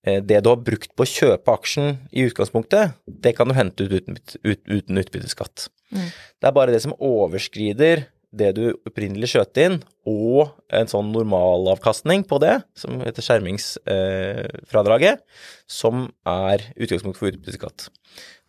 det 0.05 0.43
du 0.45 0.51
har 0.51 0.59
brukt 0.61 0.91
på 0.93 1.01
å 1.01 1.09
kjøpe 1.09 1.49
aksjen 1.49 1.95
i 2.13 2.27
utgangspunktet, 2.29 2.93
det 3.09 3.31
kan 3.39 3.49
du 3.49 3.55
hente 3.57 3.87
ut 3.87 3.95
uten, 3.95 4.19
ut, 4.45 4.61
uten 4.69 5.01
utbytteskatt. 5.01 5.71
Mm. 5.97 6.11
Det 6.13 6.51
er 6.51 6.57
bare 6.59 6.75
det 6.75 6.83
som 6.85 6.93
overskrider 6.99 8.03
det 8.39 8.51
du 8.57 8.65
opprinnelig 8.89 9.31
skjøt 9.33 9.61
inn, 9.63 9.79
og 10.09 10.53
en 10.75 10.91
sånn 10.91 11.13
normalavkastning 11.15 12.25
på 12.29 12.39
det, 12.43 12.59
som 12.79 13.01
heter 13.05 13.25
skjermingsfradraget, 13.25 15.23
eh, 15.23 15.49
som 15.71 16.09
er 16.29 16.67
utgangspunkt 16.75 17.21
for 17.21 17.31
utbytteskatt. 17.31 17.89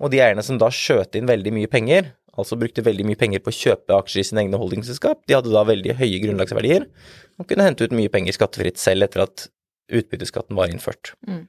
Og 0.04 0.12
de 0.12 0.22
eierne 0.24 0.44
som 0.46 0.60
da 0.62 0.70
skjøt 0.74 1.16
inn 1.18 1.30
veldig 1.30 1.54
mye 1.56 1.72
penger, 1.72 2.12
altså 2.36 2.58
brukte 2.60 2.84
veldig 2.84 3.06
mye 3.08 3.20
penger 3.20 3.44
på 3.44 3.52
å 3.54 3.58
kjøpe 3.58 3.96
aksjer 3.96 4.22
i 4.24 4.28
sine 4.30 4.44
egne 4.44 4.60
holdingselskap, 4.60 5.24
de 5.28 5.38
hadde 5.38 5.54
da 5.54 5.64
veldig 5.68 5.96
høye 6.02 6.22
grunnlagsverdier 6.24 6.88
og 7.40 7.48
kunne 7.50 7.68
hente 7.68 7.88
ut 7.88 7.96
mye 7.96 8.12
penger 8.12 8.36
skattefritt 8.36 8.82
selv 8.82 9.08
etter 9.08 9.24
at 9.24 9.48
utbytteskatten 9.96 10.58
var 10.58 10.72
innført. 10.72 11.14
Mm. 11.30 11.46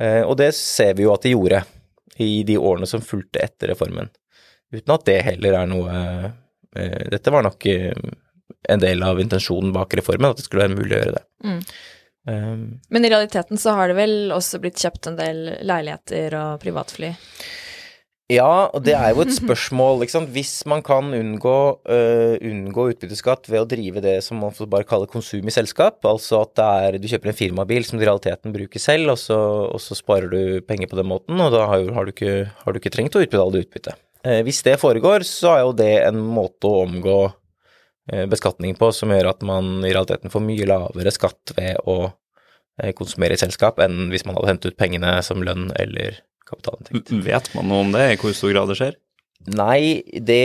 Eh, 0.00 0.22
og 0.24 0.36
det 0.40 0.50
ser 0.58 0.96
vi 0.98 1.06
jo 1.06 1.14
at 1.14 1.26
de 1.26 1.34
gjorde 1.36 1.62
i 2.20 2.42
de 2.46 2.58
årene 2.58 2.88
som 2.90 3.04
fulgte 3.04 3.42
etter 3.42 3.70
reformen, 3.72 4.10
uten 4.74 4.94
at 4.94 5.06
det 5.06 5.20
heller 5.26 5.56
er 5.62 5.70
noe 5.70 6.00
Eh, 6.00 6.30
dette 6.74 7.32
var 7.34 7.46
nok 7.46 7.66
eh, 7.66 7.94
en 8.68 8.82
del 8.82 9.02
av 9.02 9.20
intensjonen 9.22 9.72
bak 9.74 9.96
reformen, 9.98 10.30
at 10.30 10.40
det 10.40 10.46
skulle 10.46 10.66
være 10.66 10.78
mulig 10.78 10.94
å 10.94 11.00
gjøre 11.00 11.16
det. 11.16 11.24
Mm. 11.46 11.62
Um, 12.28 12.62
Men 12.92 13.06
i 13.06 13.10
realiteten 13.10 13.58
så 13.58 13.74
har 13.78 13.88
det 13.90 13.96
vel 13.96 14.34
også 14.34 14.60
blitt 14.60 14.80
kjøpt 14.80 15.08
en 15.08 15.18
del 15.18 15.42
leiligheter 15.66 16.36
og 16.36 16.60
privatfly? 16.62 17.14
Ja, 18.30 18.68
og 18.70 18.84
det 18.86 18.92
er 18.94 19.10
jo 19.10 19.24
et 19.24 19.32
spørsmål, 19.34 20.04
ikke 20.04 20.14
sant. 20.14 20.30
Hvis 20.30 20.52
man 20.70 20.84
kan 20.86 21.08
unngå, 21.16 21.54
uh, 21.90 22.34
unngå 22.46 22.84
utbytteskatt 22.92 23.48
ved 23.50 23.64
å 23.64 23.70
drive 23.72 24.04
det 24.04 24.20
som 24.22 24.38
man 24.44 24.54
bare 24.70 24.86
kaller 24.86 25.10
konsum 25.10 25.48
i 25.48 25.54
selskap, 25.54 25.98
altså 26.06 26.44
at 26.44 26.62
er, 26.62 27.00
du 27.02 27.08
kjøper 27.10 27.32
en 27.32 27.40
firmabil 27.40 27.88
som 27.88 27.98
du 27.98 28.04
i 28.04 28.06
realiteten 28.06 28.54
bruker 28.54 28.82
selv, 28.82 29.16
og 29.16 29.18
så, 29.18 29.40
og 29.72 29.82
så, 29.82 29.98
sparer 29.98 30.30
du 30.30 30.60
penger 30.68 30.92
på 30.92 31.00
den 31.00 31.10
måten, 31.10 31.42
og 31.42 31.50
da 31.56 31.64
har, 31.72 31.88
har, 31.96 32.06
du, 32.06 32.14
ikke, 32.14 32.52
har 32.62 32.70
du 32.70 32.78
ikke 32.78 32.94
trengt 32.94 33.18
å 33.18 33.24
utbetale 33.24 33.64
utbytte. 33.64 33.96
Eh, 33.96 34.09
hvis 34.44 34.62
det 34.66 34.76
foregår, 34.80 35.24
så 35.26 35.54
er 35.54 35.60
jo 35.64 35.76
det 35.76 35.92
en 36.04 36.18
måte 36.20 36.68
å 36.68 36.82
omgå 36.84 37.18
eh, 38.12 38.26
beskatning 38.30 38.76
på 38.78 38.90
som 38.92 39.12
gjør 39.12 39.32
at 39.32 39.44
man 39.46 39.78
i 39.84 39.92
realiteten 39.92 40.32
får 40.32 40.44
mye 40.44 40.68
lavere 40.68 41.12
skatt 41.14 41.54
ved 41.56 41.80
å 41.88 41.98
eh, 42.10 42.92
konsumere 42.96 43.36
i 43.36 43.40
selskap, 43.40 43.80
enn 43.80 44.10
hvis 44.12 44.26
man 44.28 44.36
hadde 44.38 44.52
hentet 44.52 44.74
ut 44.74 44.80
pengene 44.80 45.16
som 45.26 45.44
lønn 45.44 45.70
eller 45.80 46.20
kapitalinntekt. 46.50 47.12
Vet 47.24 47.52
man 47.56 47.70
noe 47.70 47.86
om 47.86 47.94
det, 47.94 48.06
i 48.12 48.20
hvor 48.20 48.34
stor 48.36 48.52
grad 48.54 48.72
det 48.72 48.78
skjer? 48.80 48.98
Nei, 49.48 50.02
det 50.20 50.36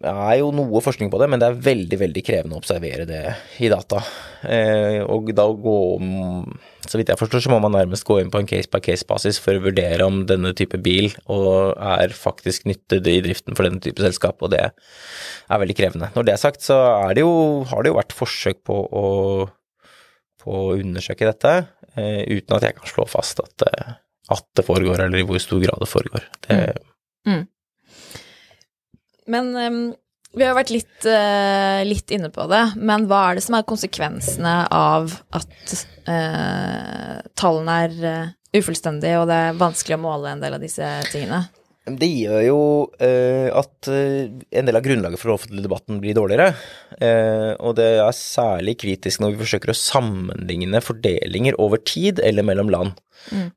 er 0.00 0.36
jo 0.40 0.46
noe 0.56 0.80
forskning 0.80 1.10
på 1.12 1.18
det, 1.20 1.26
men 1.28 1.40
det 1.40 1.50
er 1.50 1.58
veldig, 1.66 1.98
veldig 2.00 2.22
krevende 2.24 2.56
å 2.56 2.60
observere 2.62 3.04
det 3.04 3.20
i 3.60 3.68
data. 3.68 4.00
Eh, 4.40 5.02
og 5.04 5.28
da 5.36 5.44
gå 5.52 5.74
om 5.98 6.08
Så 6.88 6.96
vidt 6.96 7.10
jeg 7.12 7.20
forstår, 7.20 7.42
så 7.44 7.50
må 7.52 7.58
man 7.60 7.74
nærmest 7.76 8.06
gå 8.08 8.16
inn 8.22 8.30
på 8.32 8.40
en 8.40 8.48
case 8.48 8.70
by 8.72 8.80
case-basis 8.80 9.36
for 9.44 9.58
å 9.58 9.64
vurdere 9.66 10.06
om 10.06 10.22
denne 10.24 10.54
type 10.56 10.78
bil 10.80 11.10
og 11.28 11.74
er 11.76 12.14
faktisk 12.16 12.64
nyttet 12.70 13.04
i 13.12 13.18
driften 13.26 13.58
for 13.58 13.68
denne 13.68 13.82
type 13.84 14.00
selskap, 14.00 14.40
og 14.40 14.54
det 14.54 14.62
er 14.64 15.60
veldig 15.60 15.76
krevende. 15.76 16.08
Når 16.14 16.24
det 16.24 16.32
er 16.32 16.40
sagt, 16.40 16.64
så 16.64 16.78
er 17.10 17.18
det 17.18 17.26
jo, 17.26 17.34
har 17.68 17.84
det 17.84 17.92
jo 17.92 17.98
vært 17.98 18.16
forsøk 18.16 18.62
på 18.64 18.78
å, 18.88 19.04
på 20.40 20.56
å 20.56 20.72
undersøke 20.78 21.28
dette, 21.28 21.52
eh, 22.00 22.24
uten 22.24 22.56
at 22.56 22.64
jeg 22.70 22.78
kan 22.80 22.88
slå 22.88 23.04
fast 23.12 23.44
at, 23.44 23.68
eh, 23.68 23.92
at 24.32 24.48
det 24.56 24.64
foregår, 24.64 25.04
eller 25.04 25.20
i 25.20 25.28
hvor 25.28 25.44
stor 25.44 25.60
grad 25.66 25.84
det 25.84 25.92
foregår. 25.92 26.24
Det, 26.48 26.62
Mm. 27.28 27.42
Men 29.28 29.50
um, 29.56 29.80
vi 30.36 30.44
har 30.44 30.56
vært 30.56 30.72
litt, 30.72 30.96
uh, 31.08 31.80
litt 31.88 32.12
inne 32.14 32.30
på 32.32 32.46
det, 32.50 32.64
men 32.76 33.06
hva 33.08 33.28
er 33.28 33.38
det 33.38 33.44
som 33.46 33.56
er 33.58 33.68
konsekvensene 33.68 34.56
av 34.74 35.14
at 35.36 35.76
uh, 36.08 37.20
tallene 37.38 37.78
er 37.86 37.96
uh, 38.02 38.34
ufullstendige, 38.58 39.20
og 39.20 39.28
det 39.30 39.38
er 39.48 39.60
vanskelig 39.60 39.98
å 39.98 40.02
måle 40.02 40.34
en 40.34 40.44
del 40.44 40.58
av 40.58 40.64
disse 40.64 40.88
tingene? 41.12 41.46
Det 41.96 42.08
gjør 42.10 42.42
jo 42.44 42.60
eh, 43.00 43.48
at 43.56 43.88
eh, 43.92 44.28
en 44.60 44.68
del 44.68 44.76
av 44.76 44.84
grunnlaget 44.84 45.20
for 45.20 45.30
den 45.30 45.38
offentlige 45.38 45.64
debatten 45.64 46.00
blir 46.02 46.16
dårligere. 46.18 46.52
Eh, 47.00 47.52
og 47.56 47.76
det 47.78 47.88
er 48.02 48.16
særlig 48.16 48.76
kritisk 48.82 49.22
når 49.22 49.34
vi 49.34 49.42
forsøker 49.44 49.72
å 49.72 49.78
sammenligne 49.78 50.82
fordelinger 50.84 51.56
over 51.62 51.80
tid 51.80 52.20
eller 52.24 52.46
mellom 52.46 52.72
land. 52.74 52.98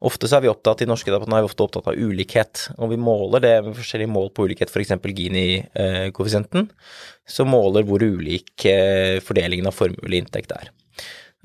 Ofte 0.01 0.27
så 0.27 0.37
er 0.37 0.45
vi 0.45 0.51
opptatt 0.51 0.81
i 0.83 0.87
norske 0.89 1.11
debatten 1.11 1.35
er 1.35 1.43
vi 1.43 1.49
ofte 1.51 1.63
opptatt 1.63 1.91
av 1.91 1.97
ulikhet, 1.97 2.65
og 2.81 2.91
vi 2.91 2.99
måler 2.99 3.43
det 3.43 3.53
med 3.67 3.77
forskjellige 3.77 4.11
mål 4.11 4.31
på 4.35 4.47
ulikhet, 4.49 4.71
f.eks. 4.73 4.95
Gini-koeffisienten, 5.05 6.67
som 7.29 7.51
måler 7.53 7.85
hvor 7.87 8.03
ulik 8.03 8.65
eh, 8.69 9.19
fordelingen 9.23 9.69
av 9.69 9.77
formue 9.77 10.01
eller 10.07 10.23
inntekt 10.23 10.53
er. 10.57 10.71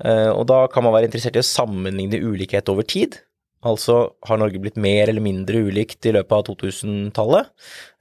Eh, 0.03 0.29
og 0.33 0.45
da 0.49 0.65
kan 0.71 0.85
man 0.85 0.95
være 0.97 1.09
interessert 1.09 1.37
i 1.37 1.43
å 1.43 1.47
sammenligne 1.47 2.21
ulikhet 2.25 2.69
over 2.73 2.85
tid. 2.87 3.19
Altså 3.65 3.95
har 4.27 4.37
Norge 4.37 4.59
blitt 4.61 4.77
mer 4.77 5.09
eller 5.09 5.23
mindre 5.23 5.63
ulikt 5.65 6.05
i 6.05 6.13
løpet 6.13 6.35
av 6.35 6.43
2000-tallet? 6.45 7.47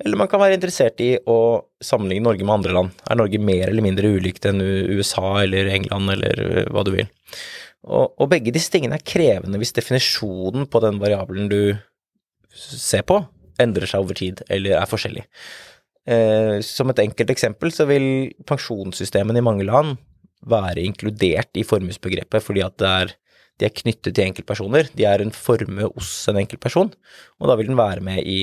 Eller 0.04 0.20
man 0.20 0.28
kan 0.28 0.42
være 0.42 0.58
interessert 0.58 1.00
i 1.00 1.14
å 1.16 1.38
sammenligne 1.82 2.26
Norge 2.28 2.44
med 2.44 2.58
andre 2.58 2.74
land. 2.76 2.98
Er 3.08 3.16
Norge 3.16 3.40
mer 3.40 3.70
eller 3.70 3.86
mindre 3.86 4.10
ulikt 4.18 4.48
enn 4.50 4.60
USA 4.60 5.38
eller 5.42 5.72
England 5.72 6.12
eller 6.12 6.42
øh, 6.44 6.66
hva 6.74 6.84
du 6.84 6.92
vil? 6.98 7.08
Og, 7.86 8.12
og 8.18 8.28
begge 8.32 8.52
disse 8.52 8.72
tingene 8.74 8.98
er 8.98 9.06
krevende 9.06 9.60
hvis 9.62 9.74
definisjonen 9.76 10.66
på 10.68 10.82
den 10.84 11.00
variabelen 11.00 11.48
du 11.48 11.60
ser 12.56 13.04
på, 13.06 13.20
endrer 13.62 13.88
seg 13.88 14.04
over 14.04 14.18
tid 14.18 14.42
eller 14.52 14.76
er 14.80 14.90
forskjellig. 14.90 15.24
Eh, 16.06 16.58
som 16.62 16.92
et 16.92 17.00
enkelt 17.02 17.32
eksempel 17.32 17.72
så 17.74 17.88
vil 17.88 18.34
pensjonssystemene 18.46 19.40
i 19.40 19.46
mange 19.46 19.66
land 19.66 19.96
være 20.46 20.84
inkludert 20.84 21.56
i 21.58 21.64
formuesbegrepet 21.66 22.44
fordi 22.44 22.62
at 22.62 22.76
det 22.78 22.90
er, 22.90 23.14
de 23.60 23.66
er 23.68 23.74
knyttet 23.74 24.12
til 24.12 24.24
enkeltpersoner. 24.26 24.84
De 24.96 25.04
er 25.08 25.18
en 25.22 25.34
formue 25.34 25.84
hos 25.94 26.10
en 26.30 26.40
enkeltperson, 26.42 26.90
og 27.40 27.44
da 27.50 27.54
vil 27.58 27.68
den 27.70 27.78
være 27.78 28.02
med 28.04 28.18
i, 28.28 28.40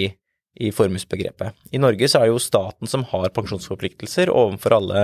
i 0.61 0.71
formuesbegrepet. 0.73 1.49
I 1.73 1.81
Norge 1.81 2.07
så 2.09 2.19
er 2.19 2.25
det 2.27 2.33
jo 2.33 2.39
staten 2.41 2.87
som 2.89 3.05
har 3.11 3.35
pensjonsforpliktelser 3.35 4.27
overfor 4.33 4.71
alle 4.79 4.99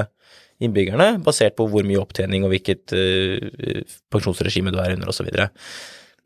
innbyggerne, 0.60 1.08
basert 1.24 1.56
på 1.56 1.68
hvor 1.72 1.84
mye 1.88 2.02
opptjening 2.02 2.42
og 2.44 2.52
hvilket 2.52 2.86
uh, 2.92 3.84
pensjonsregime 4.12 4.72
du 4.76 4.80
er 4.84 4.94
under 4.98 5.10
osv. 5.14 5.28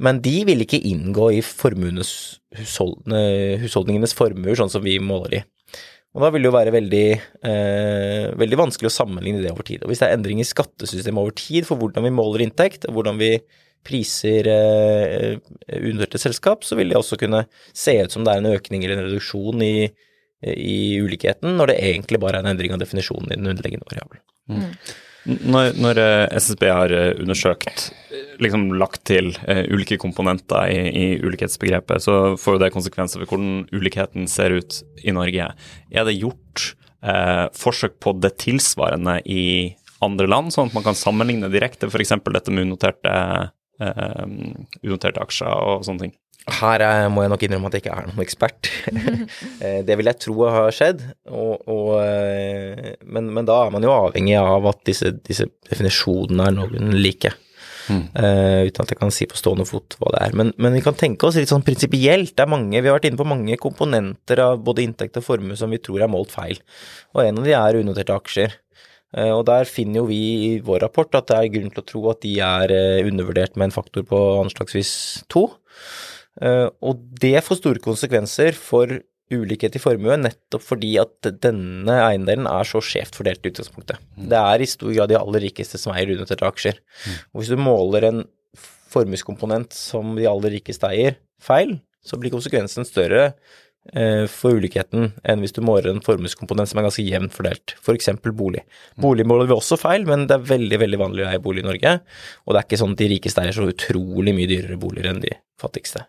Men 0.03 0.15
de 0.25 0.37
vil 0.47 0.63
ikke 0.63 0.85
inngå 0.89 1.25
i 1.35 1.43
husholdningenes 1.43 4.13
formuer, 4.17 4.55
sånn 4.57 4.73
som 4.73 4.83
vi 4.85 4.95
måler 5.03 5.31
i. 5.37 5.41
Og 6.13 6.21
da 6.21 6.29
vil 6.29 6.45
det 6.45 6.49
jo 6.49 6.53
være 6.53 6.73
veldig, 6.75 7.07
eh, 7.49 8.25
veldig 8.37 8.57
vanskelig 8.59 8.89
å 8.89 8.93
sammenligne 8.93 9.41
det 9.41 9.49
over 9.49 9.65
tid. 9.65 9.81
Og 9.81 9.89
hvis 9.89 10.01
det 10.01 10.09
er 10.09 10.17
endring 10.17 10.41
i 10.41 10.45
skattesystemet 10.45 11.21
over 11.21 11.33
tid 11.33 11.65
for 11.65 11.81
hvordan 11.81 12.05
vi 12.05 12.13
måler 12.13 12.45
inntekt, 12.45 12.85
og 12.85 12.99
hvordan 12.99 13.17
vi 13.17 13.31
priser 13.85 14.49
eh, 14.49 15.37
til 15.67 16.21
selskap, 16.21 16.65
så 16.65 16.77
vil 16.79 16.91
det 16.91 16.99
også 16.99 17.19
kunne 17.21 17.45
se 17.75 17.97
ut 18.03 18.13
som 18.13 18.25
det 18.25 18.33
er 18.33 18.43
en 18.43 18.53
økning 18.55 18.83
eller 18.83 18.99
en 18.99 19.07
reduksjon 19.09 19.63
i, 19.65 19.87
i 20.53 20.99
ulikheten, 21.03 21.57
når 21.59 21.73
det 21.73 21.79
egentlig 21.93 22.21
bare 22.23 22.39
er 22.39 22.47
en 22.47 22.53
endring 22.53 22.75
av 22.75 22.83
definisjonen 22.83 23.31
i 23.31 23.39
den 23.39 23.51
underliggende 23.53 23.89
variabelen. 23.89 24.23
Når, 25.23 25.77
når 25.79 25.99
eh, 26.03 26.25
SSB 26.35 26.65
har 26.67 26.91
eh, 26.91 27.13
undersøkt, 27.23 27.85
eh, 28.11 28.33
liksom 28.43 28.65
lagt 28.75 29.05
til 29.07 29.29
uh, 29.47 29.61
ulike 29.71 29.95
komponenter 30.01 30.67
i, 30.73 30.79
i 30.89 31.05
ulikhetsbegrepet, 31.23 32.03
så 32.03 32.15
får 32.39 32.57
jo 32.57 32.61
det 32.63 32.73
konsekvenser 32.75 33.21
for 33.21 33.31
hvordan 33.31 33.69
ulikheten 33.71 34.27
ser 34.27 34.57
ut 34.57 34.81
i 34.99 35.13
Norge. 35.15 35.47
Er 35.93 36.07
det 36.09 36.17
gjort 36.17 36.73
uh, 37.05 37.47
forsøk 37.55 38.01
på 38.03 38.17
det 38.19 38.33
tilsvarende 38.43 39.21
i 39.23 39.45
andre 40.03 40.27
land, 40.27 40.51
sånn 40.51 40.67
at 40.71 40.75
man 40.75 40.83
kan 40.89 40.99
sammenligne 40.99 41.47
direkte, 41.53 41.87
f.eks. 41.87 42.17
dette 42.25 42.51
med 42.51 42.67
unoterte, 42.67 43.13
unoterte 43.81 45.23
aksjer 45.23 45.49
og 45.49 45.87
sånne 45.87 46.05
ting? 46.05 46.13
Her 46.43 46.83
er, 46.83 47.05
må 47.07 47.23
jeg 47.23 47.31
nok 47.31 47.43
innrømme 47.45 47.69
at 47.69 47.77
jeg 47.77 47.85
ikke 47.85 47.95
er 47.95 48.09
noen 48.09 48.25
ekspert. 48.25 48.71
Eh, 49.63 49.79
det 49.87 49.95
vil 49.95 50.09
jeg 50.09 50.19
tro 50.19 50.33
har 50.51 50.73
skjedd, 50.75 50.99
og, 51.31 51.61
og, 51.71 51.91
eh, 52.03 52.97
men, 53.07 53.29
men 53.31 53.47
da 53.47 53.61
er 53.63 53.71
man 53.71 53.85
jo 53.85 53.93
avhengig 53.93 54.35
av 54.35 54.65
at 54.73 54.81
disse, 54.89 55.13
disse 55.23 55.45
definisjonene 55.69 56.49
er 56.49 56.55
noenlunde 56.57 56.99
like. 56.99 57.31
Eh, 57.91 58.67
uten 58.67 58.83
at 58.83 58.91
jeg 58.91 58.99
kan 58.99 59.11
si 59.13 59.27
på 59.29 59.39
stående 59.39 59.65
fot 59.67 59.95
hva 59.99 60.11
det 60.15 60.21
er. 60.25 60.35
Men, 60.39 60.51
men 60.61 60.75
vi 60.75 60.83
kan 60.83 60.97
tenke 60.99 61.27
oss 61.27 61.37
litt 61.39 61.51
sånn 61.51 61.65
prinsipielt. 61.65 62.33
Det 62.35 62.45
er 62.45 62.51
mange, 62.51 62.75
vi 62.75 62.89
har 62.89 62.97
vært 62.97 63.07
inne 63.09 63.19
på 63.19 63.27
mange 63.27 63.57
komponenter 63.61 64.43
av 64.43 64.59
både 64.65 64.85
inntekt 64.85 65.19
og 65.19 65.27
formue 65.27 65.57
som 65.59 65.71
vi 65.71 65.81
tror 65.83 66.03
er 66.03 66.11
målt 66.11 66.33
feil. 66.33 66.59
Og 67.15 67.23
en 67.25 67.39
av 67.39 67.47
de 67.47 67.55
er 67.59 67.79
unoterte 67.79 68.19
aksjer. 68.19 68.57
Eh, 69.13 69.31
Og 69.31 69.45
der 69.45 69.69
finner 69.69 70.01
jo 70.01 70.09
vi 70.09 70.19
i 70.47 70.51
vår 70.63 70.83
rapport 70.87 71.13
at 71.15 71.29
det 71.29 71.37
er 71.37 71.53
grunn 71.53 71.71
til 71.73 71.83
å 71.83 71.89
tro 71.91 72.03
at 72.11 72.21
de 72.25 72.33
er 72.41 72.73
eh, 72.73 73.05
undervurdert 73.07 73.55
med 73.55 73.69
en 73.69 73.75
faktor 73.75 74.05
på 74.09 74.19
anslagsvis 74.41 75.23
to. 75.29 75.47
Eh, 76.41 76.69
Og 76.81 77.01
det 77.21 77.37
får 77.45 77.61
store 77.61 77.83
konsekvenser 77.83 78.57
for 78.57 78.99
ulikhet 79.33 79.73
i 79.77 79.81
formue, 79.81 80.17
nettopp 80.19 80.61
fordi 80.61 80.91
at 81.01 81.29
denne 81.41 81.93
eiendelen 82.05 82.45
er 82.45 82.67
så 82.67 82.81
skjevt 82.83 83.15
fordelt 83.17 83.45
i 83.45 83.49
utgangspunktet. 83.49 84.01
Det 84.29 84.37
er 84.37 84.61
i 84.61 84.67
stor 84.69 84.91
grad 84.93 85.09
de 85.09 85.17
aller 85.17 85.45
rikeste 85.47 85.79
som 85.81 85.93
eier 85.95 86.11
unoterte 86.13 86.45
aksjer. 86.45 86.77
Og 87.33 87.41
hvis 87.41 87.49
du 87.49 87.57
måler 87.57 88.09
en 88.11 88.21
formueskomponent 88.93 89.73
som 89.73 90.13
de 90.19 90.27
aller 90.29 90.59
rikeste 90.59 90.85
eier, 90.91 91.17
feil, 91.41 91.79
så 92.05 92.19
blir 92.19 92.33
konsekvensen 92.35 92.85
større 92.85 93.31
for 94.31 94.55
ulikheten 94.55 95.09
enn 95.27 95.41
hvis 95.43 95.51
du 95.57 95.59
måler 95.65 95.89
en 95.91 95.99
formueskomponent 96.05 96.71
som 96.71 96.79
er 96.79 96.85
ganske 96.87 97.03
jevnt 97.03 97.35
fordelt, 97.35 97.75
f.eks. 97.83 98.09
bolig. 98.31 98.63
Bolig 98.95 99.25
måler 99.27 99.49
vi 99.49 99.57
også 99.57 99.75
feil, 99.81 100.07
men 100.07 100.23
det 100.29 100.37
er 100.37 100.47
veldig 100.53 100.79
veldig 100.85 101.01
vanlig 101.01 101.25
å 101.25 101.29
eie 101.33 101.43
bolig 101.43 101.65
i 101.65 101.67
Norge, 101.67 101.97
og 102.47 102.55
det 102.55 102.61
er 102.61 102.69
ikke 102.69 102.79
sånn 102.79 102.95
at 102.95 103.03
de 103.03 103.11
rikeste 103.11 103.43
eier 103.43 103.59
så 103.59 103.67
utrolig 103.67 104.37
mye 104.37 104.49
dyrere 104.49 104.79
boliger 104.79 105.11
enn 105.11 105.23
de 105.25 105.35
fattigste. 105.59 106.05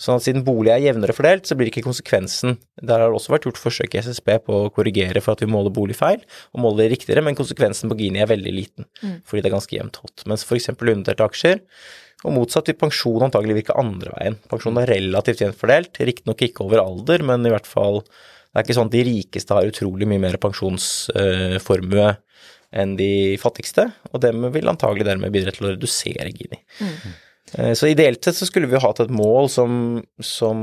Sånn 0.00 0.18
at 0.18 0.24
siden 0.26 0.44
bolig 0.46 0.72
er 0.74 0.82
jevnere 0.82 1.14
fordelt, 1.16 1.46
så 1.46 1.56
blir 1.58 1.70
ikke 1.70 1.84
konsekvensen 1.86 2.56
Der 2.82 2.98
har 2.98 3.12
det 3.12 3.18
også 3.18 3.34
vært 3.34 3.46
gjort 3.46 3.60
forsøk 3.62 3.94
i 3.94 4.02
SSB 4.02 4.34
på 4.46 4.58
å 4.64 4.70
korrigere 4.74 5.22
for 5.22 5.36
at 5.36 5.44
vi 5.44 5.50
måler 5.50 5.74
bolig 5.74 5.96
feil, 5.98 6.22
og 6.52 6.64
måler 6.64 6.84
det 6.84 6.96
riktigere, 6.96 7.24
men 7.24 7.38
konsekvensen 7.38 7.92
på 7.92 7.98
Gini 8.00 8.22
er 8.22 8.30
veldig 8.30 8.54
liten, 8.54 8.88
fordi 9.28 9.42
det 9.42 9.50
er 9.50 9.56
ganske 9.56 9.76
jevnt 9.76 10.00
hot. 10.02 10.24
Mens 10.30 10.46
f.eks. 10.46 10.72
unoterte 10.74 11.26
aksjer, 11.26 11.62
og 12.22 12.36
motsatt 12.36 12.68
vil 12.70 12.78
pensjon 12.78 13.24
antagelig 13.26 13.60
virke 13.60 13.78
andre 13.78 14.12
veien. 14.16 14.36
Pensjon 14.50 14.78
er 14.78 14.90
relativt 14.90 15.42
jevnt 15.42 15.58
fordelt, 15.58 15.98
riktignok 15.98 16.44
ikke 16.46 16.66
over 16.66 16.82
alder, 16.82 17.24
men 17.26 17.46
i 17.46 17.54
hvert 17.54 17.68
fall 17.68 18.02
Det 18.52 18.60
er 18.60 18.64
ikke 18.66 18.74
sånn 18.76 18.90
at 18.90 18.92
de 18.92 19.02
rikeste 19.06 19.56
har 19.56 19.64
utrolig 19.64 20.04
mye 20.04 20.20
mer 20.20 20.34
pensjonsformue 20.36 22.08
enn 22.72 22.96
de 22.98 23.38
fattigste, 23.40 23.86
og 24.12 24.20
dem 24.24 24.44
vil 24.52 24.68
antagelig 24.68 25.06
dermed 25.08 25.32
bidra 25.32 25.54
til 25.56 25.68
å 25.68 25.70
redusere 25.72 26.28
Gini. 26.36 26.58
Eh, 26.84 27.06
Så 27.52 27.90
ideelt 27.90 28.24
sett 28.24 28.38
så 28.38 28.46
skulle 28.48 28.70
vi 28.70 28.80
hatt 28.80 29.02
et 29.02 29.12
mål 29.12 29.50
som, 29.52 29.74
som 30.24 30.62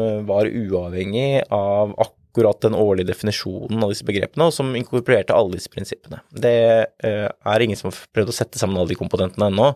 eh, 0.00 0.22
var 0.24 0.48
uavhengig 0.48 1.42
av 1.52 1.92
akkurat 2.30 2.60
den 2.60 2.74
årlige 2.74 3.10
definisjonen 3.10 3.82
av 3.82 3.90
disse 3.90 4.06
begrepene, 4.06 4.46
og 4.46 4.54
som 4.54 4.70
inkorporerte 4.78 5.34
alle 5.34 5.58
disse 5.58 5.70
prinsippene. 5.72 6.20
Det 6.30 6.54
eh, 7.02 7.26
er 7.26 7.64
ingen 7.64 7.78
som 7.78 7.90
har 7.90 7.98
prøvd 8.14 8.30
å 8.30 8.36
sette 8.36 8.60
sammen 8.60 8.78
alle 8.78 8.92
de 8.92 8.98
komponentene 9.00 9.48
ennå, 9.50 9.72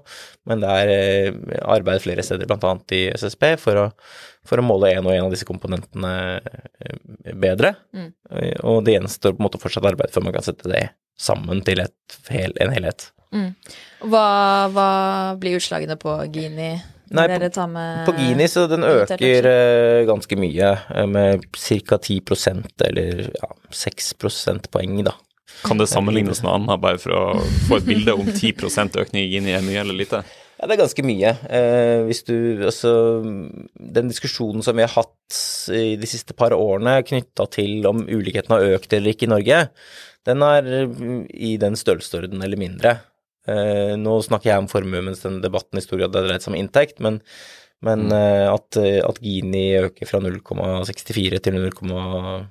men 0.47 0.63
det 0.63 0.71
er 0.71 0.93
eh, 0.95 1.59
arbeid 1.67 2.05
flere 2.05 2.23
steder, 2.23 2.47
bl.a. 2.47 2.77
i 2.95 3.03
SSB, 3.19 3.49
for 3.61 3.83
å, 3.83 3.87
for 4.47 4.63
å 4.63 4.67
måle 4.67 4.93
en 4.95 5.09
og 5.09 5.17
en 5.17 5.27
av 5.27 5.35
disse 5.35 5.49
komponentene 5.49 6.15
eh, 6.39 7.35
bedre. 7.35 7.75
Mm. 7.93 8.13
Og 8.63 8.85
det 8.87 9.01
gjenstår 9.01 9.35
på 9.35 9.43
en 9.43 9.49
måte 9.49 9.63
fortsatt 9.63 9.91
arbeid 9.91 10.15
før 10.15 10.29
man 10.29 10.39
kan 10.39 10.47
sette 10.47 10.71
det 10.71 10.87
sammen 11.21 11.63
til 11.67 11.83
et, 11.85 12.19
en 12.31 12.75
helhet. 12.75 13.11
Hva, 14.05 14.27
hva 14.71 14.89
blir 15.41 15.59
utslagene 15.59 15.97
på 16.01 16.17
Gini? 16.35 16.75
Nei, 17.15 17.27
på, 17.29 17.67
På 18.07 18.15
Gini 18.17 18.47
så 18.49 18.65
den 18.71 18.85
øker 18.87 19.47
eh, 19.51 20.05
ganske 20.09 20.39
mye, 20.41 20.71
eh, 20.95 21.07
med 21.07 21.45
ca. 21.53 21.99
10% 21.99 22.87
eller 22.89 23.27
ja, 23.35 23.51
6 23.71 24.15
prosentpoeng, 24.23 24.97
da. 25.07 25.15
Kan 25.65 25.79
det 25.79 25.89
sammenlignes 25.89 26.43
med 26.45 26.53
annet, 26.53 26.81
bare 26.83 26.99
for 27.01 27.15
å 27.15 27.25
få 27.69 27.79
et 27.79 27.87
bilde 27.89 28.17
om 28.17 28.27
10% 28.27 28.99
økning 29.01 29.23
i 29.23 29.29
Gini 29.37 29.55
er 29.55 29.63
mye 29.65 29.85
eller 29.85 29.97
lite? 29.97 30.25
Ja, 30.59 30.69
det 30.69 30.77
er 30.77 30.83
ganske 30.85 31.05
mye. 31.07 31.35
Eh, 31.51 32.01
hvis 32.09 32.25
du 32.27 32.37
Altså, 32.65 32.91
den 33.75 34.11
diskusjonen 34.11 34.65
som 34.65 34.77
vi 34.79 34.85
har 34.87 34.95
hatt 34.95 35.13
i 35.75 35.97
de 35.97 36.07
siste 36.11 36.35
par 36.37 36.53
årene 36.53 36.99
knytta 37.07 37.47
til 37.51 37.87
om 37.89 38.03
ulikheten 38.07 38.53
har 38.55 38.67
økt 38.77 38.93
eller 38.93 39.15
ikke 39.15 39.27
i 39.29 39.33
Norge, 39.33 39.59
den 40.29 40.43
er 40.43 40.69
i 41.35 41.57
den 41.61 41.75
størrelsesorden 41.77 42.43
eller 42.45 42.57
mindre. 42.61 42.99
Eh, 43.49 43.95
nå 44.01 44.19
snakker 44.25 44.51
jeg 44.53 44.63
om 44.63 44.69
formue, 44.71 45.03
mens 45.05 45.21
den 45.25 45.41
debatten 45.45 45.77
i 45.81 45.85
stor 45.85 45.99
grad 46.01 46.15
har 46.17 46.25
dreid 46.29 46.45
seg 46.45 46.53
om 46.55 46.59
inntekt, 46.61 47.01
men, 47.05 47.21
men 47.85 48.07
Mm. 48.09 48.13
eh, 48.17 48.49
at, 48.53 48.77
at 49.11 49.19
Gini 49.21 49.65
øker 49.83 50.07
fra 50.09 50.21
0,64 50.25 51.41
til 51.45 51.53
0,72 51.59 52.47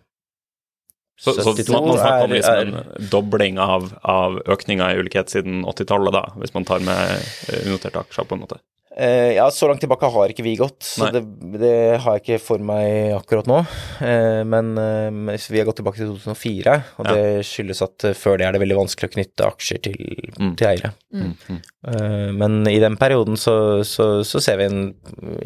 Så, 1.23 1.33
så 1.38 1.53
man, 1.71 1.88
man 1.88 1.97
snakker 1.97 2.23
om 2.25 2.31
liksom 2.33 2.53
er- 2.53 2.67
en 2.99 3.09
dobling 3.09 3.59
av, 3.62 3.91
av 4.03 4.39
økninga 4.49 4.91
i 4.93 4.97
ulikhet 4.99 5.29
siden 5.29 5.62
80-tallet, 5.63 6.12
da, 6.15 6.23
hvis 6.41 6.53
man 6.55 6.65
tar 6.65 6.81
med 6.83 7.12
eh, 7.53 7.67
unoterte 7.69 8.01
aksjer, 8.01 8.25
på 8.27 8.36
en 8.36 8.41
måte. 8.43 8.57
Eh, 8.93 9.32
ja, 9.39 9.47
så 9.49 9.65
langt 9.69 9.82
tilbake 9.82 10.06
har 10.13 10.29
ikke 10.29 10.43
vi 10.45 10.51
gått, 10.60 10.84
så 10.86 11.08
det, 11.13 11.23
det 11.58 11.73
har 12.03 12.19
jeg 12.19 12.21
ikke 12.23 12.41
for 12.43 12.62
meg 12.62 13.15
akkurat 13.17 13.47
nå. 13.49 13.63
Uh, 13.97 14.43
men 14.45 14.69
uh, 14.77 15.34
vi 15.49 15.58
har 15.58 15.65
gått 15.65 15.79
tilbake 15.82 15.97
til 15.97 16.12
2004, 16.13 16.75
og 17.01 17.10
Ja. 17.10 17.15
det 17.17 17.45
skyldes 17.49 17.82
at 17.82 18.06
før 18.19 18.38
det 18.38 18.45
er 18.45 18.53
det 18.53 18.62
veldig 18.62 18.77
vanskelig 18.84 19.10
å 19.10 19.15
knytte 19.15 19.47
aksjer 19.49 19.82
til, 19.89 19.97
Mm. 20.38 20.56
til 20.58 20.67
eiere. 20.67 20.93
Mm. 21.13 21.34
Mm. 21.49 21.58
Eh, 21.93 22.29
men 22.34 22.53
i 22.67 22.79
den 22.82 22.95
perioden 22.97 23.36
så, 23.38 23.84
så, 23.86 24.23
så 24.25 24.39
ser 24.41 24.58
vi 24.58 24.65
en 24.65 24.79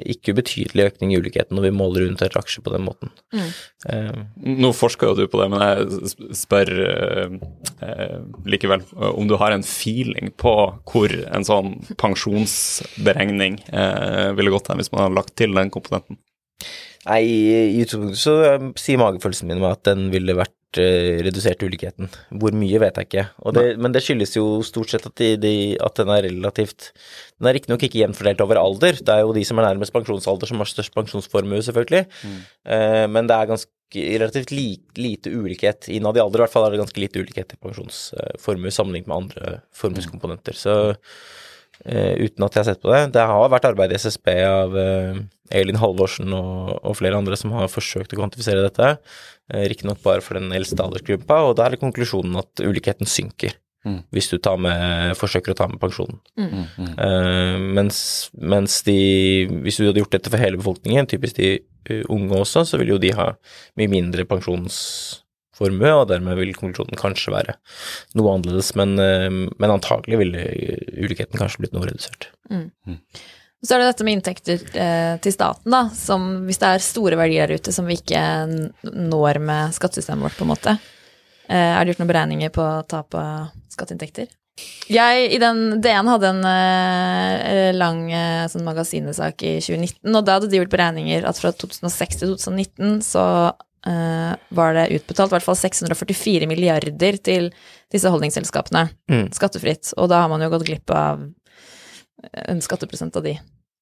ikke 0.05 0.31
ubetydelig 0.35 0.85
økning 0.93 1.11
i 1.11 1.17
ulikheten 1.19 1.57
når 1.57 1.65
vi 1.67 1.71
måler 1.75 2.05
rundt 2.05 2.21
et 2.23 2.37
aksje 2.39 2.61
på 2.63 2.71
den 2.71 2.85
måten. 2.85 3.11
Mm. 3.35 3.49
Eh, 3.91 4.21
Nå 4.63 4.71
forsker 4.77 5.11
jo 5.11 5.17
du 5.17 5.25
på 5.27 5.41
det, 5.41 5.49
men 5.51 5.65
jeg 5.65 6.37
spør 6.39 6.71
likevel 8.47 8.85
om 9.11 9.27
du 9.27 9.35
har 9.41 9.51
en 9.55 9.65
feeling 9.67 10.31
på 10.39 10.53
hvor 10.87 11.11
en 11.27 11.47
sånn 11.47 11.73
pensjonsberegning 11.99 13.36
eh, 13.43 14.31
ville 14.37 14.53
gått 14.53 14.71
her 14.71 14.79
hvis 14.79 14.91
man 14.93 15.05
hadde 15.05 15.19
lagt 15.19 15.35
til 15.39 15.55
den 15.57 15.73
komponenten? 15.73 16.19
Nei, 17.07 17.23
i 17.23 17.83
utgangspunktet 17.83 18.19
så 18.19 18.35
eh, 18.43 18.69
sier 18.79 18.99
magefølelsen 18.99 19.49
min 19.49 19.61
meg 19.61 19.77
at 19.77 19.85
den 19.87 20.09
ville 20.11 20.35
vært 20.35 20.79
eh, 20.81 21.21
redusert 21.23 21.63
ulikheten. 21.63 22.09
Hvor 22.41 22.55
mye 22.57 22.81
vet 22.83 22.99
jeg 22.99 23.07
ikke. 23.07 23.25
Det, 23.55 23.63
men 23.83 23.95
det 23.95 24.03
skyldes 24.03 24.35
jo 24.35 24.45
stort 24.67 24.91
sett 24.91 25.07
at, 25.07 25.15
de, 25.21 25.29
de, 25.39 25.53
at 25.83 25.95
den 25.99 26.11
er 26.11 26.25
relativt 26.27 26.91
Den 27.37 27.49
er 27.49 27.57
riktignok 27.57 27.87
ikke 27.87 28.01
jevnt 28.01 28.19
fordelt 28.19 28.43
over 28.43 28.59
alder. 28.59 28.99
Det 28.99 29.13
er 29.13 29.23
jo 29.23 29.35
de 29.37 29.45
som 29.47 29.61
er 29.61 29.69
nærmest 29.69 29.95
pensjonsalder 29.95 30.51
som 30.51 30.63
har 30.63 30.71
størst 30.71 30.95
pensjonsformue, 30.97 31.63
selvfølgelig. 31.69 32.03
Eh, 32.67 33.05
men 33.13 33.29
det 33.29 33.39
er 33.39 33.51
ganske 33.53 33.73
relativt 34.17 34.51
li, 34.51 34.67
lite 34.99 35.31
ulikhet 35.31 35.87
innad 35.93 36.19
i 36.19 36.25
alder. 36.25 36.41
I 36.41 36.45
hvert 36.47 36.57
fall 36.57 36.67
er 36.67 36.75
det 36.75 36.83
ganske 36.83 37.03
lite 37.05 37.23
ulikhet 37.23 37.55
i 37.55 37.61
pensjonsformue 37.63 38.73
sammenlignet 38.73 39.07
med 39.07 39.19
andre 39.21 39.59
formueskomponenter. 39.79 40.57
Så 40.59 40.79
eh, 40.91 41.03
uten 41.85 42.45
at 42.45 42.55
jeg 42.55 42.61
har 42.63 42.69
sett 42.71 42.83
på 42.83 42.91
det. 42.93 43.01
Det 43.15 43.25
har 43.29 43.51
vært 43.53 43.67
arbeid 43.69 43.93
i 43.93 43.99
SSB 44.01 44.31
av 44.47 44.77
eh, 44.81 45.19
Elin 45.55 45.79
Halvorsen 45.79 46.33
og, 46.35 46.73
og 46.81 46.97
flere 46.99 47.19
andre 47.19 47.37
som 47.39 47.53
har 47.55 47.69
forsøkt 47.71 48.13
å 48.13 48.19
kvantifisere 48.19 48.65
dette. 48.65 48.95
Eh, 49.53 49.67
Riktignok 49.71 50.01
bare 50.03 50.23
for 50.23 50.39
den 50.39 50.51
eldste 50.55 50.83
aldersgruppa, 50.83 51.43
og 51.47 51.55
da 51.57 51.67
er 51.67 51.75
det 51.75 51.83
konklusjonen 51.83 52.35
at 52.41 52.63
ulikheten 52.65 53.09
synker. 53.09 53.55
Mm. 53.87 54.01
Hvis 54.11 54.27
du 54.33 54.35
tar 54.43 54.57
med, 54.59 55.13
forsøker 55.15 55.53
å 55.53 55.57
ta 55.57 55.69
med 55.71 55.79
pensjonen. 55.79 56.19
Mm. 56.35 56.65
Eh, 56.91 57.59
mens, 57.77 57.99
mens 58.33 58.81
de 58.83 58.97
Hvis 59.63 59.77
du 59.79 59.85
hadde 59.85 60.01
gjort 60.01 60.17
dette 60.17 60.33
for 60.33 60.41
hele 60.41 60.59
befolkningen, 60.59 61.07
typisk 61.07 61.37
de 61.39 61.53
uh, 61.61 62.03
unge 62.11 62.41
også, 62.41 62.65
så 62.67 62.81
ville 62.81 62.97
jo 62.97 63.01
de 63.01 63.13
ha 63.15 63.29
mye 63.79 63.91
mindre 63.91 64.27
pensjonsformue, 65.57 65.93
og 65.93 66.07
dermed 66.09 66.37
vil 66.37 66.55
konklusjonen 66.55 66.99
kanskje 66.99 67.33
være 67.33 67.57
noe 68.15 68.35
annerledes, 68.35 68.75
men, 68.75 68.97
eh, 68.99 69.29
men 69.29 69.73
antagelig 69.73 70.17
ville 70.17 70.45
ulikheten 70.97 71.37
kanskje 71.37 71.63
blitt 71.63 71.73
noe 71.73 71.87
redusert. 71.87 72.29
Så 73.65 73.73
er 73.73 73.79
det 73.79 73.89
dette 73.89 74.05
med 74.05 74.19
inntekter 74.19 74.61
eh, 74.77 75.17
til 75.19 75.33
staten, 75.33 75.71
da, 75.71 75.89
som 75.89 76.45
hvis 76.45 76.59
det 76.61 76.67
er 76.67 76.83
store 76.83 77.17
verdier 77.17 77.47
der 77.47 77.57
ute 77.57 77.73
som 77.73 77.87
vi 77.87 77.97
ikke 77.97 78.21
når 78.83 79.39
med 79.41 79.73
skattesystemet 79.73 80.23
vårt, 80.23 80.37
på 80.37 80.45
en 80.45 80.53
måte. 80.53 80.77
Eh, 81.49 81.55
er 81.73 81.83
det 81.83 81.93
gjort 81.93 82.03
noen 82.03 82.11
beregninger 82.11 82.53
på 82.53 82.67
tap 82.87 83.15
av 83.17 83.49
skatteinntekter? 83.73 84.27
Jeg, 84.89 85.27
i 85.35 85.37
den, 85.37 85.81
DN 85.83 86.07
hadde 86.09 86.29
en 86.31 86.45
eh, 86.49 87.73
lang 87.77 88.07
eh, 88.09 88.45
sånn 88.49 88.65
magasinesak 88.65 89.43
i 89.45 89.57
2019, 89.61 90.15
og 90.15 90.23
da 90.25 90.37
hadde 90.37 90.49
de 90.49 90.61
gjort 90.61 90.73
beregninger 90.73 91.27
at 91.29 91.37
fra 91.37 91.51
2006 91.53 92.21
til 92.23 92.33
2019 92.33 93.03
så 93.05 93.25
var 93.87 94.73
det 94.75 94.85
utbetalt 94.97 95.31
i 95.31 95.35
hvert 95.37 95.45
fall 95.45 95.55
644 95.59 96.47
milliarder 96.49 97.17
til 97.23 97.49
disse 97.93 98.09
holdningsselskapene, 98.11 98.87
Mm. 99.09 99.27
skattefritt. 99.31 99.93
Og 99.97 100.09
da 100.11 100.21
har 100.25 100.29
man 100.31 100.41
jo 100.43 100.49
gått 100.51 100.65
glipp 100.67 100.91
av 100.91 101.23
en 102.33 102.61
skatteprosent 102.65 103.15
av 103.19 103.23
de. 103.27 103.37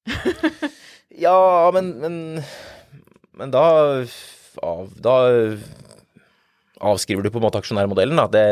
Ja, 1.16 1.70
men, 1.72 1.94
men, 2.02 2.16
men 3.32 3.50
da, 3.54 3.62
av, 4.62 4.90
da 5.00 5.14
avskriver 6.84 7.24
du 7.24 7.30
på 7.32 7.40
en 7.40 7.46
måte 7.46 7.60
aksjonærmodellen. 7.62 8.18
Da. 8.20 8.26
Det, 8.28 8.42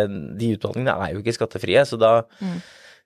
de 0.40 0.54
utbetalingene 0.56 0.94
er 0.96 1.12
jo 1.12 1.20
ikke 1.20 1.34
skattefrie, 1.36 1.82
så 1.84 1.98
da 2.00 2.14
Mm. 2.40 2.62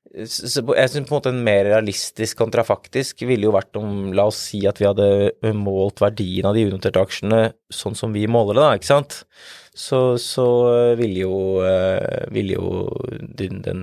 Jeg 0.09 0.31
syns 0.33 0.57
på 0.65 0.75
en 0.75 1.07
måte 1.11 1.31
en 1.35 1.43
mer 1.45 1.67
realistisk 1.69 2.39
kontrafaktisk 2.41 3.27
ville 3.29 3.45
jo 3.45 3.53
vært 3.53 3.77
om 3.77 4.09
La 4.17 4.25
oss 4.31 4.39
si 4.49 4.63
at 4.69 4.81
vi 4.81 4.87
hadde 4.89 5.53
målt 5.53 6.01
verdien 6.01 6.49
av 6.49 6.57
de 6.57 6.65
unoterte 6.71 7.03
aksjene 7.03 7.41
sånn 7.69 7.99
som 7.99 8.15
vi 8.17 8.25
måler 8.31 8.57
det, 8.57 8.65
da, 8.65 8.79
ikke 8.79 8.89
sant. 8.89 9.19
Så, 9.79 9.99
så 10.19 10.45
vil 10.99 11.15
jo, 11.21 11.35
vil 12.35 12.51
jo 12.57 12.65
den, 13.39 13.61
den 13.63 13.83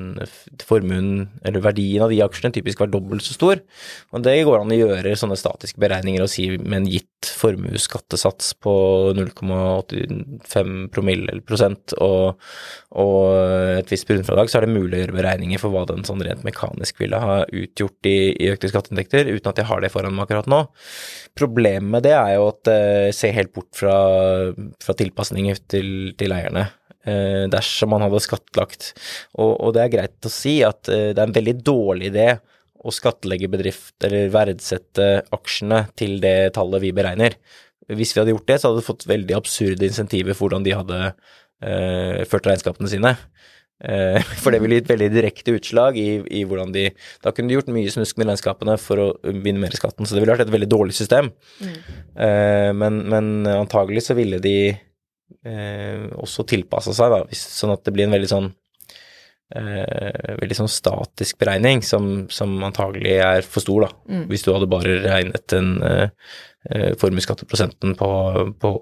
formuen, 0.68 1.30
eller 1.48 1.64
verdien 1.64 2.04
av 2.04 2.12
de 2.12 2.20
aksjene, 2.26 2.52
typisk 2.56 2.82
være 2.84 2.92
dobbelt 2.98 3.24
så 3.24 3.38
stor. 3.38 3.62
Og 4.12 4.26
det 4.26 4.36
går 4.44 4.60
an 4.60 4.74
å 4.76 4.80
gjøre 4.80 5.16
sånne 5.16 5.38
statiske 5.40 5.80
beregninger 5.82 6.26
og 6.26 6.32
si 6.32 6.50
med 6.58 6.82
en 6.82 6.90
gitt 6.92 7.10
formuesskattesats 7.26 8.54
på 8.62 8.74
0,85 9.18 10.74
promille 10.94 11.32
eller 11.32 11.46
prosent 11.46 11.96
og, 12.04 12.42
og 12.96 13.80
et 13.80 13.92
visst 13.92 14.08
bunnfradrag, 14.10 14.52
så 14.52 14.60
er 14.60 14.68
det 14.68 14.76
mulig 14.76 14.98
å 14.98 15.02
gjøre 15.04 15.18
beregninger 15.18 15.62
for 15.62 15.74
hva 15.74 15.86
den 15.90 16.06
sånn 16.08 16.24
rent 16.26 16.46
mekanisk 16.46 17.00
ville 17.02 17.20
ha 17.22 17.40
utgjort 17.46 18.10
i, 18.12 18.18
i 18.36 18.52
økte 18.54 18.72
skatteinntekter, 18.72 19.32
uten 19.32 19.52
at 19.52 19.62
jeg 19.62 19.70
har 19.72 19.84
det 19.84 19.92
foran 19.94 20.16
meg 20.16 20.28
akkurat 20.28 20.50
nå. 20.52 20.62
Problemet 21.36 21.92
med 21.96 22.06
det 22.06 22.14
er 22.18 22.36
jo 22.38 22.50
at 22.52 22.72
jeg 22.72 23.16
ser 23.18 23.36
helt 23.40 23.54
bort 23.56 23.72
fra, 23.76 23.96
fra 24.84 24.98
tilpasninger 24.98 25.60
til, 25.72 25.85
til 26.20 26.36
eierne. 26.36 26.68
Eh, 27.06 27.46
dersom 27.54 27.92
man 27.94 28.06
hadde 28.06 28.24
skattlagt. 28.24 28.94
Og, 29.38 29.52
og 29.54 29.76
det 29.76 29.84
er 29.84 29.94
greit 29.94 30.26
å 30.26 30.34
si 30.34 30.58
at 30.66 30.90
eh, 30.90 31.12
det 31.14 31.22
er 31.22 31.28
en 31.28 31.38
veldig 31.38 31.58
dårlig 31.66 32.10
idé 32.10 32.30
å 32.86 32.94
skattlegge 32.94 33.50
bedrift, 33.50 33.96
eller 34.06 34.32
verdsette 34.34 35.08
aksjene 35.34 35.86
til 35.98 36.20
det 36.22 36.56
tallet 36.58 36.84
vi 36.84 36.94
beregner. 36.96 37.38
Hvis 37.94 38.14
vi 38.14 38.22
hadde 38.22 38.34
gjort 38.34 38.50
det, 38.50 38.60
så 38.60 38.70
hadde 38.70 38.82
vi 38.82 38.90
fått 38.90 39.08
veldig 39.10 39.38
absurde 39.38 39.88
insentiver 39.88 40.38
for 40.38 40.48
hvordan 40.48 40.66
de 40.66 40.74
hadde 40.78 41.00
eh, 41.06 42.24
ført 42.30 42.50
regnskapene 42.50 42.90
sine. 42.90 43.14
Eh, 43.84 44.18
for 44.42 44.54
det 44.54 44.62
ville 44.64 44.80
gitt 44.80 44.90
veldig 44.90 45.12
direkte 45.14 45.56
utslag 45.58 45.98
i, 46.00 46.10
i 46.32 46.46
hvordan 46.48 46.72
de 46.72 46.86
Da 47.22 47.34
kunne 47.36 47.52
de 47.52 47.58
gjort 47.58 47.74
mye 47.76 47.92
snusk 47.92 48.18
med 48.18 48.30
regnskapene 48.32 48.78
for 48.82 49.02
å 49.02 49.08
minimere 49.34 49.78
skatten, 49.78 50.06
så 50.06 50.16
det 50.16 50.24
ville 50.24 50.34
vært 50.38 50.48
et 50.48 50.56
veldig 50.56 50.72
dårlig 50.72 50.98
system. 50.98 51.30
Eh, 51.62 52.72
men, 52.74 53.02
men 53.12 53.32
antagelig 53.58 54.08
så 54.08 54.18
ville 54.18 54.42
de 54.42 54.58
eh, 55.46 56.06
også 56.18 56.46
tilpassa 56.50 56.94
seg, 56.96 57.14
da, 57.14 57.24
hvis, 57.30 57.44
sånn 57.60 57.74
at 57.76 57.86
det 57.86 57.94
blir 57.96 58.08
en 58.08 58.16
veldig 58.16 58.32
sånn 58.32 58.50
eh, 59.54 60.36
veldig 60.42 60.58
sånn 60.58 60.72
statisk 60.72 61.40
beregning 61.42 61.84
som, 61.86 62.26
som 62.34 62.56
antagelig 62.66 63.18
er 63.22 63.46
for 63.48 63.64
stor, 63.66 63.88
da. 63.88 63.92
Mm. 64.10 64.28
Hvis 64.32 64.46
du 64.46 64.52
hadde 64.54 64.70
bare 64.72 65.00
regnet 65.04 65.46
den 65.54 65.76
eh, 65.86 66.08
eh, 66.70 66.94
formuesskatteprosenten 67.02 67.96
på, 68.00 68.12
på, 68.62 68.74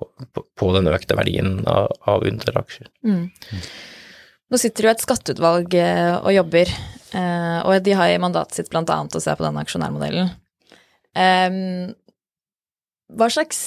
på, 0.60 0.71
den 0.78 0.91
økte 0.93 1.17
verdien 1.19 1.60
av, 1.69 1.91
av 2.10 2.28
underaksjer. 2.28 2.89
Mm. 3.06 3.28
Nå 4.54 4.62
sitter 4.62 4.84
det 4.84 4.89
jo 4.89 4.95
et 4.97 5.08
skatteutvalg 5.08 5.80
eh, 5.80 6.13
og 6.19 6.32
jobber, 6.36 6.71
eh, 7.17 7.60
og 7.63 7.76
de 7.84 7.97
har 7.97 8.13
i 8.13 8.21
mandatet 8.21 8.62
sitt 8.62 8.80
annet 8.80 9.17
å 9.17 9.23
se 9.23 9.36
på 9.36 9.45
denne 9.45 9.65
aksjonærmodellen. 9.65 10.32
Hva 13.13 13.28
slags 13.30 13.60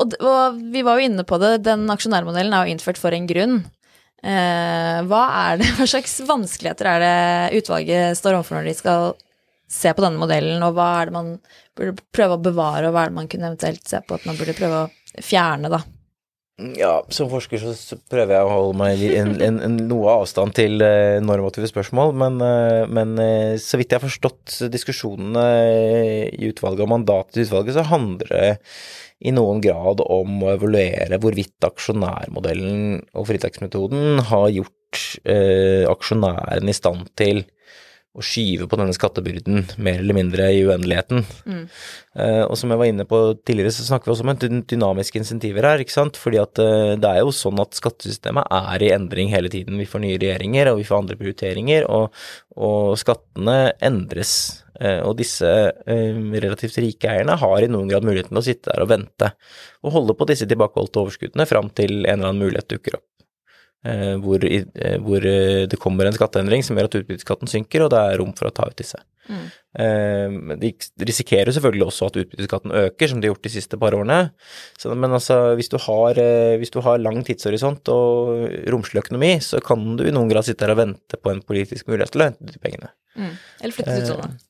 og, 0.00 0.16
og 0.20 0.60
vi 0.74 0.84
var 0.86 0.98
jo 0.98 1.08
inne 1.08 1.24
på 1.28 1.38
det, 1.42 1.56
den 1.66 1.86
aksjonærmodellen 1.92 2.54
er 2.54 2.66
jo 2.66 2.76
innført 2.76 3.00
for 3.00 3.14
en 3.16 3.28
grunn. 3.30 3.58
Eh, 4.24 4.98
hva 5.08 5.24
det, 5.60 5.68
hva 5.78 5.88
slags 5.88 6.16
vanskeligheter 6.28 6.90
er 6.94 7.04
det 7.04 7.60
utvalget 7.60 8.18
står 8.20 8.38
overfor 8.38 8.60
når 8.60 8.70
de 8.70 8.76
skal 8.78 9.10
se 9.74 9.90
på 9.96 10.04
denne 10.04 10.20
modellen, 10.20 10.62
og 10.64 10.76
hva 10.76 10.90
er 11.00 11.10
det 11.10 11.16
man 11.16 11.34
burde 11.76 11.96
prøve 12.14 12.38
å 12.38 12.44
bevare, 12.44 12.88
og 12.88 12.94
hva 12.94 13.04
er 13.04 13.12
det 13.12 13.18
man 13.18 13.28
kunne 13.32 13.50
eventuelt 13.50 13.84
se 13.88 14.00
på 14.04 14.16
at 14.16 14.26
man 14.28 14.38
burde 14.38 14.56
prøve 14.56 14.84
å 14.84 15.24
fjerne, 15.24 15.72
da? 15.72 15.82
Ja, 16.78 17.00
som 17.10 17.26
forsker 17.32 17.58
så, 17.58 17.96
prøver 18.06 18.36
jeg 18.36 18.46
å 18.46 18.50
holde 18.52 18.78
meg 18.78 19.00
en, 19.08 19.32
en, 19.42 19.56
en 19.66 19.78
noe 19.90 20.12
avstand 20.20 20.54
til 20.54 20.78
eh, 20.86 21.18
normative 21.18 21.66
spørsmål, 21.66 22.12
men, 22.14 22.36
eh, 22.46 22.84
men 22.86 23.16
eh, 23.18 23.54
så 23.58 23.80
vidt 23.80 23.90
jeg 23.90 23.98
har 23.98 24.06
forstått 24.06 24.60
diskusjonene 24.70 25.42
i 26.30 26.52
utvalget 26.52 26.84
og 26.86 26.92
mandatet 26.92 27.34
til 27.34 27.48
utvalget, 27.48 27.74
så 27.74 27.88
handler 27.90 28.30
det 28.30 28.52
i 29.24 29.32
noen 29.34 29.60
grad 29.64 30.02
om 30.04 30.42
å 30.42 30.52
evaluere 30.56 31.20
hvorvidt 31.22 31.66
aksjonærmodellen 31.68 33.02
og 33.14 33.28
fritaksmetoden 33.30 34.24
har 34.30 34.48
gjort 34.52 35.04
eh, 35.22 35.84
aksjonæren 35.90 36.70
i 36.70 36.76
stand 36.76 37.12
til 37.18 37.44
å 38.14 38.22
skyve 38.22 38.68
på 38.70 38.78
denne 38.78 38.94
skattebyrden 38.94 39.64
mer 39.82 39.98
eller 39.98 40.14
mindre 40.14 40.46
i 40.54 40.60
uendeligheten. 40.62 41.24
Mm. 41.50 41.64
Eh, 42.14 42.42
og 42.44 42.54
som 42.58 42.70
jeg 42.70 42.78
var 42.78 42.90
inne 42.90 43.06
på 43.10 43.18
tidligere, 43.42 43.74
så 43.74 43.86
snakker 43.88 44.06
vi 44.06 44.14
også 44.14 44.26
om 44.26 44.30
en 44.30 44.60
dynamiske 44.70 45.18
insentiver 45.18 45.66
her, 45.66 45.82
ikke 45.82 45.96
sant. 45.96 46.20
Fordi 46.20 46.38
at 46.38 46.62
eh, 46.62 46.94
det 47.00 47.10
er 47.10 47.24
jo 47.24 47.34
sånn 47.34 47.58
at 47.62 47.74
skattesystemet 47.74 48.46
er 48.54 48.86
i 48.86 48.92
endring 48.94 49.34
hele 49.34 49.50
tiden. 49.50 49.80
Vi 49.82 49.88
får 49.90 50.04
nye 50.04 50.20
regjeringer, 50.22 50.70
og 50.70 50.78
vi 50.78 50.86
får 50.86 51.00
andre 51.00 51.18
prioriteringer, 51.18 51.88
og, 51.90 52.14
og 52.54 52.94
skattene 53.02 53.58
endres. 53.82 54.36
Eh, 54.80 55.00
og 55.06 55.14
disse 55.20 55.48
eh, 55.86 56.20
relativt 56.42 56.80
rike 56.82 57.10
eierne 57.10 57.38
har 57.38 57.62
i 57.62 57.70
noen 57.70 57.90
grad 57.90 58.06
muligheten 58.06 58.34
til 58.34 58.42
å 58.42 58.46
sitte 58.46 58.72
der 58.72 58.82
og 58.82 58.90
vente, 58.90 59.30
og 59.86 59.94
holde 59.94 60.16
på 60.18 60.26
disse 60.30 60.48
tilbakeholdte 60.50 61.04
overskuddene 61.04 61.46
fram 61.46 61.70
til 61.70 62.00
en 62.02 62.08
eller 62.16 62.32
annen 62.32 62.42
mulighet 62.42 62.72
dukker 62.74 62.98
opp. 62.98 63.08
Eh, 63.86 64.14
hvor, 64.18 64.42
hvor 65.04 65.26
det 65.70 65.78
kommer 65.78 66.08
en 66.08 66.16
skatteendring 66.16 66.64
som 66.66 66.78
gjør 66.78 66.88
at 66.88 66.96
utbytteskatten 67.02 67.50
synker, 67.52 67.84
og 67.84 67.92
det 67.94 68.00
er 68.00 68.18
rom 68.18 68.32
for 68.34 68.50
å 68.50 68.54
ta 68.56 68.66
ut 68.66 68.80
disse. 68.80 68.98
Mm. 69.24 69.44
De 70.60 70.68
risikerer 71.08 71.48
selvfølgelig 71.56 71.86
også 71.86 72.08
at 72.10 72.18
utbytteskatten 72.20 72.74
øker, 72.76 73.08
som 73.08 73.20
de 73.20 73.28
har 73.28 73.32
gjort 73.32 73.46
de 73.46 73.52
siste 73.54 73.78
par 73.80 73.96
årene. 73.96 74.18
Så, 74.76 74.92
men 74.92 75.16
altså, 75.16 75.38
hvis 75.56 75.72
du, 75.72 75.78
har, 75.80 76.20
hvis 76.60 76.74
du 76.74 76.82
har 76.84 77.00
lang 77.00 77.22
tidshorisont 77.24 77.88
og 77.94 78.44
romslig 78.74 79.00
økonomi, 79.00 79.32
så 79.44 79.62
kan 79.64 79.94
du 79.96 80.04
i 80.04 80.12
noen 80.12 80.28
grad 80.32 80.44
sitte 80.44 80.66
der 80.66 80.74
og 80.74 80.82
vente 80.82 81.20
på 81.20 81.32
en 81.32 81.40
politisk 81.46 81.88
mulighet 81.88 82.12
til 82.12 82.24
å 82.24 82.28
hente 82.28 82.52
de 82.52 82.60
pengene. 82.60 82.92
Mm. 83.16 83.32
Eller 83.62 83.76
flytte 83.78 83.96
sånn, 83.96 84.04
utlandet. 84.10 84.44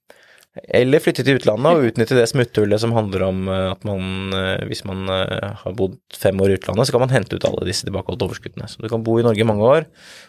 Eller 0.54 1.02
flytte 1.02 1.24
til 1.26 1.40
utlandet 1.40 1.66
og 1.74 1.88
utnytte 1.88 2.14
det 2.14 2.28
smutthullet 2.30 2.78
som 2.78 2.92
handler 2.94 3.24
om 3.26 3.48
eh, 3.50 3.70
at 3.72 3.86
man, 3.88 4.34
eh, 4.38 4.62
hvis 4.70 4.84
man 4.86 5.08
eh, 5.10 5.54
har 5.64 5.74
bodd 5.74 5.96
fem 6.14 6.38
år 6.44 6.52
i 6.52 6.58
utlandet, 6.60 6.86
så 6.86 6.94
kan 6.94 7.02
man 7.02 7.14
hente 7.14 7.34
ut 7.34 7.46
alle 7.48 7.66
disse 7.66 7.86
tilbakeholdte 7.88 8.28
overskuddene. 8.28 8.68
Så 8.70 8.84
du 8.84 8.86
kan 8.90 9.02
bo 9.06 9.16
i 9.18 9.24
Norge 9.26 9.42
i 9.42 9.48
mange 9.48 9.66
år, 9.66 9.88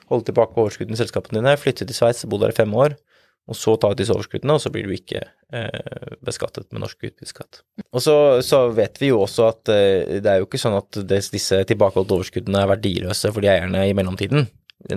holde 0.09 0.25
tilbake 0.25 0.57
overskuddene 0.57 0.97
i 0.97 1.01
selskapene 1.03 1.37
dine, 1.37 1.53
flytte 1.61 1.85
til 1.85 1.97
Sveits 1.97 2.25
og 2.25 2.33
bo 2.33 2.39
der 2.41 2.55
i 2.55 2.57
fem 2.57 2.73
år, 2.73 2.97
og 3.45 3.57
så 3.59 3.75
ta 3.77 3.91
ut 3.91 3.99
disse 3.99 4.15
overskuddene, 4.15 4.55
og 4.57 4.63
så 4.63 4.71
blir 4.73 4.87
du 4.89 4.95
ikke 4.95 5.21
eh, 5.21 6.15
beskattet 6.25 6.65
med 6.73 6.81
norsk 6.81 6.97
utbytteskatt. 7.05 7.61
Og 7.85 8.01
så, 8.01 8.15
så 8.41 8.63
vet 8.73 8.97
vi 8.97 9.11
jo 9.11 9.21
også 9.27 9.45
at 9.51 9.73
eh, 9.75 10.17
det 10.25 10.31
er 10.31 10.41
jo 10.41 10.49
ikke 10.49 10.61
sånn 10.63 10.79
at 10.79 11.03
des, 11.05 11.29
disse 11.35 11.61
tilbakeholdte 11.69 12.17
overskuddene 12.17 12.65
er 12.65 12.73
verdiløse 12.73 13.29
for 13.29 13.45
de 13.45 13.53
eierne 13.53 13.85
i 13.85 13.93
mellomtiden, 13.93 14.49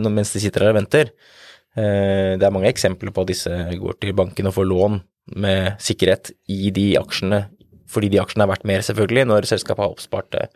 mens 0.08 0.32
de 0.32 0.40
sitter 0.40 0.64
der 0.64 0.72
og 0.72 0.80
venter. 0.80 1.12
Det 1.78 2.42
er 2.42 2.50
mange 2.50 2.66
eksempler 2.72 3.12
på 3.14 3.22
at 3.22 3.28
disse 3.30 3.52
går 3.78 3.98
til 4.00 4.16
banken 4.16 4.48
og 4.48 4.54
får 4.56 4.66
lån 4.66 4.96
med 5.36 5.78
sikkerhet 5.82 6.32
i 6.50 6.70
de 6.74 6.90
aksjene, 7.00 7.46
fordi 7.88 8.10
de 8.12 8.20
aksjene 8.22 8.44
er 8.44 8.52
verdt 8.52 8.68
mer, 8.68 8.84
selvfølgelig, 8.84 9.26
når 9.30 9.48
selskapet 9.48 9.84
har 9.84 9.92
oppspart 9.94 10.38
eh, 10.38 10.48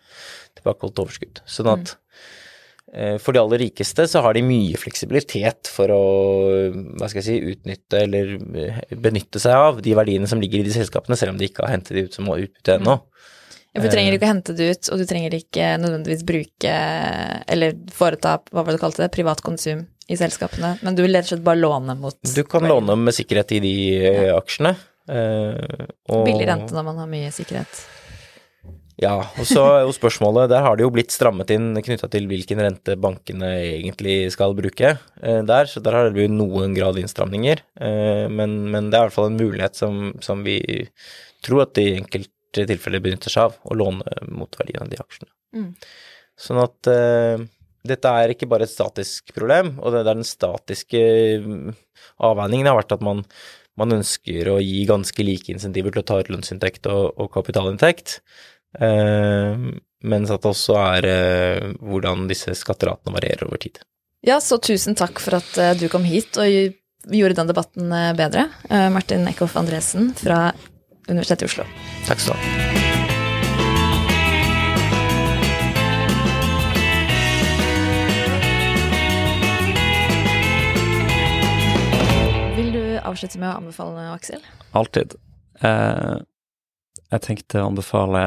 tilbakeholdt 0.59 1.03
overskudd. 1.05 1.43
Sånn 1.49 1.71
at 1.73 1.95
eh, 2.93 3.17
for 3.23 3.33
de 3.33 3.43
aller 3.43 3.65
rikeste 3.67 4.07
så 4.11 4.25
har 4.25 4.37
de 4.37 4.45
mye 4.47 4.81
fleksibilitet 4.81 5.71
for 5.73 5.93
å 5.95 6.03
hva 6.73 7.09
skal 7.09 7.23
jeg 7.23 7.29
si, 7.29 7.55
utnytte 7.55 8.03
eller 8.05 8.35
eh, 8.37 8.83
benytte 8.93 9.41
seg 9.43 9.57
av 9.57 9.81
de 9.85 9.97
verdiene 9.97 10.29
som 10.31 10.43
ligger 10.43 10.61
i 10.61 10.69
de 10.69 10.77
selskapene, 10.77 11.19
selv 11.19 11.35
om 11.35 11.41
de 11.41 11.49
ikke 11.49 11.65
har 11.65 11.75
hentet 11.77 11.97
de 11.97 12.07
ut 12.09 12.19
som 12.19 12.29
utbytte 12.33 12.79
ennå. 12.81 13.01
Ja, 13.73 13.81
for 13.81 13.89
du 13.89 13.95
trenger 13.95 14.13
ikke 14.19 14.27
å 14.29 14.33
hente 14.35 14.53
det 14.59 14.67
ut, 14.75 14.89
og 14.93 14.99
du 15.01 15.07
trenger 15.09 15.33
ikke 15.39 15.69
nødvendigvis 15.81 16.25
bruke 16.29 16.73
eller 17.49 17.73
foreta 17.97 18.35
hva 18.53 18.61
var 18.67 18.69
det 18.73 18.77
du 18.77 18.83
kalte 18.83 19.01
det, 19.07 19.13
privat 19.15 19.41
konsum 19.41 19.87
i 20.13 20.19
selskapene, 20.19 20.75
men 20.85 20.97
du 20.99 21.01
vil 21.07 21.15
rett 21.17 21.25
og 21.25 21.33
slett 21.37 21.47
bare 21.47 21.61
låne 21.63 21.95
mot 21.97 22.19
Du 22.35 22.43
kan 22.45 22.67
låne 22.69 22.99
med 23.01 23.17
sikkerhet 23.17 23.55
i 23.57 23.61
de 23.65 23.73
ja. 24.03 24.37
aksjene. 24.37 24.75
eh, 25.09 25.87
og- 26.13 26.27
billig 26.29 26.47
rente 26.51 26.75
når 26.77 26.85
man 26.85 27.01
har 27.01 27.09
mye 27.11 27.31
sikkerhet. 27.33 27.81
Ja, 29.01 29.15
og 29.41 29.47
så 29.49 29.63
er 29.73 29.81
jo 29.87 29.95
spørsmålet 29.97 30.51
Der 30.53 30.63
har 30.63 30.77
det 30.77 30.85
jo 30.85 30.91
blitt 30.93 31.11
strammet 31.11 31.49
inn 31.51 31.73
knytta 31.75 32.11
til 32.13 32.29
hvilken 32.29 32.61
rente 32.61 32.95
bankene 33.01 33.49
egentlig 33.81 34.31
skal 34.35 34.53
bruke 34.55 34.93
eh, 35.23 35.41
der, 35.49 35.65
så 35.67 35.81
der 35.83 35.97
har 35.97 36.05
det 36.11 36.15
blitt 36.19 36.31
noen 36.37 36.77
grad 36.77 37.01
innstramninger. 37.01 37.65
Eh, 37.81 38.29
men, 38.29 38.71
men 38.71 38.91
det 38.93 38.99
er 39.01 39.07
i 39.07 39.09
hvert 39.09 39.17
fall 39.17 39.31
en 39.33 39.41
mulighet 39.41 39.81
som, 39.81 40.13
som 40.21 40.45
vi 40.45 40.61
tror 41.43 41.65
at 41.65 41.75
de 41.81 41.89
enkelte 41.97 42.31
tilfeller 42.55 43.03
benytter 43.05 43.33
seg 43.33 43.51
av, 43.51 43.59
å 43.65 43.77
låne 43.79 44.17
mot 44.29 44.61
verdien 44.61 44.85
av 44.85 44.93
de 44.93 45.01
aksjene. 45.03 45.31
Mm. 45.57 45.71
Sånn 46.43 46.61
at 46.63 46.91
uh, 46.91 47.45
dette 47.87 48.13
er 48.23 48.33
ikke 48.33 48.49
bare 48.51 48.69
et 48.69 48.73
statisk 48.73 49.35
problem, 49.37 49.75
og 49.81 49.95
det 49.95 50.03
er 50.03 50.11
den 50.11 50.27
statiske 50.27 51.03
mm, 51.45 51.73
avveiningen 52.29 52.71
har 52.71 52.79
vært 52.81 52.97
at 52.97 53.05
man, 53.05 53.23
man 53.81 53.99
ønsker 53.99 54.53
å 54.53 54.59
gi 54.63 54.85
ganske 54.89 55.27
like 55.27 55.53
insentiver 55.53 55.95
til 55.95 56.05
å 56.05 56.09
ta 56.09 56.21
ut 56.23 56.33
lønnsinntekt 56.33 56.91
og, 56.93 57.15
og 57.17 57.33
kapitalinntekt. 57.35 58.21
Uh, 58.79 59.73
mens 60.03 60.33
at 60.33 60.43
det 60.43 60.51
også 60.51 60.77
er 60.81 61.09
uh, 61.09 61.73
hvordan 61.85 62.29
disse 62.31 62.55
skatteratene 62.59 63.15
varierer 63.15 63.51
over 63.51 63.61
tid. 63.63 63.83
Ja, 64.23 64.41
så 64.41 64.59
tusen 64.63 64.95
takk 64.95 65.19
for 65.19 65.41
at 65.41 65.57
eh, 65.59 65.75
du 65.75 65.89
kom 65.91 66.05
hit 66.07 66.39
og 66.39 66.47
gjorde 67.11 67.39
den 67.41 67.49
debatten 67.51 67.91
eh, 67.91 68.13
bedre. 68.15 68.47
Eh, 68.71 68.87
Martin 68.95 69.27
Eckhoff 69.27 69.57
Andresen 69.59 70.13
fra 70.15 70.53
Universitetet 71.09 71.43
i 71.43 71.51
Oslo. 71.51 71.65
Takk 72.07 72.21
skal 72.23 72.35
du 72.35 72.39
ha. 72.39 72.73
Vil 82.57 82.73
du 82.75 82.83
avslutte 83.01 83.41
med 83.41 83.49
å 83.51 83.57
anbefale 83.63 83.97
noe, 83.97 84.13
Aksel? 84.15 84.43
Alltid. 84.77 85.17
Eh, 85.65 86.17
jeg 87.13 87.23
tenkte 87.27 87.61
å 87.61 87.69
anbefale 87.69 88.21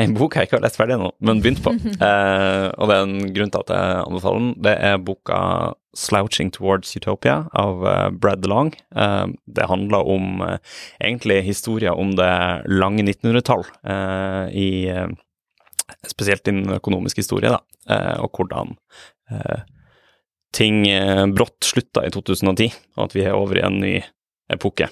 en 0.00 0.14
bok 0.16 0.36
jeg 0.36 0.48
ikke 0.48 0.56
har 0.56 0.64
lest 0.64 0.78
ferdig 0.78 0.96
ennå, 0.96 1.10
men 1.20 1.42
begynt 1.44 1.62
på. 1.64 1.74
Eh, 2.06 2.66
og 2.76 2.88
det 2.88 2.94
er 2.94 3.04
en 3.04 3.32
grunn 3.34 3.50
til 3.52 3.62
at 3.64 3.70
jeg 3.72 4.00
anbefaler 4.04 4.42
den. 4.42 4.50
Det 4.62 4.72
er 4.88 4.98
boka 5.02 5.38
'Slouching 5.96 6.50
Towards 6.52 6.92
Utopia' 6.98 7.48
av 7.56 7.86
eh, 7.88 8.08
Brad 8.12 8.42
DeLong. 8.44 8.72
Eh, 8.94 9.26
det 9.56 9.68
handler 9.70 10.10
om 10.12 10.42
eh, 10.44 10.58
egentlig 11.00 11.40
historier 11.46 11.96
om 11.96 12.12
det 12.18 12.32
lange 12.68 13.04
1900-tall, 13.04 13.64
eh, 13.92 14.44
i 14.52 14.68
eh, 14.92 15.08
spesielt 16.06 16.44
din 16.44 16.66
økonomisk 16.76 17.22
historie, 17.22 17.52
da, 17.52 17.62
eh, 17.88 18.20
og 18.20 18.36
hvordan 18.36 18.76
eh, 19.32 19.64
ting 20.56 20.84
brått 21.36 21.66
slutta 21.68 22.06
i 22.06 22.12
2010, 22.14 22.70
og 22.96 23.08
at 23.08 23.16
vi 23.16 23.24
er 23.26 23.36
over 23.36 23.58
i 23.58 23.64
en 23.66 23.80
ny 23.82 23.96
epoke. 24.52 24.88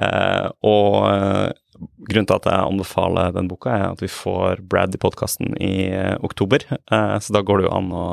Eh, 0.00 0.48
og 0.68 1.52
grunnen 2.08 2.28
til 2.28 2.38
at 2.38 2.46
jeg 2.48 2.66
anbefaler 2.66 3.34
den 3.34 3.48
boka, 3.50 3.72
er 3.72 3.90
at 3.92 4.02
vi 4.02 4.10
får 4.10 4.62
Brad 4.68 4.94
i 4.94 5.00
podkasten 5.00 5.56
i 5.62 5.88
eh, 5.88 6.14
oktober. 6.24 6.64
Eh, 6.70 7.16
så 7.22 7.34
da 7.34 7.42
går 7.46 7.60
det 7.60 7.66
jo 7.68 7.74
an 7.74 7.90
å 7.96 8.06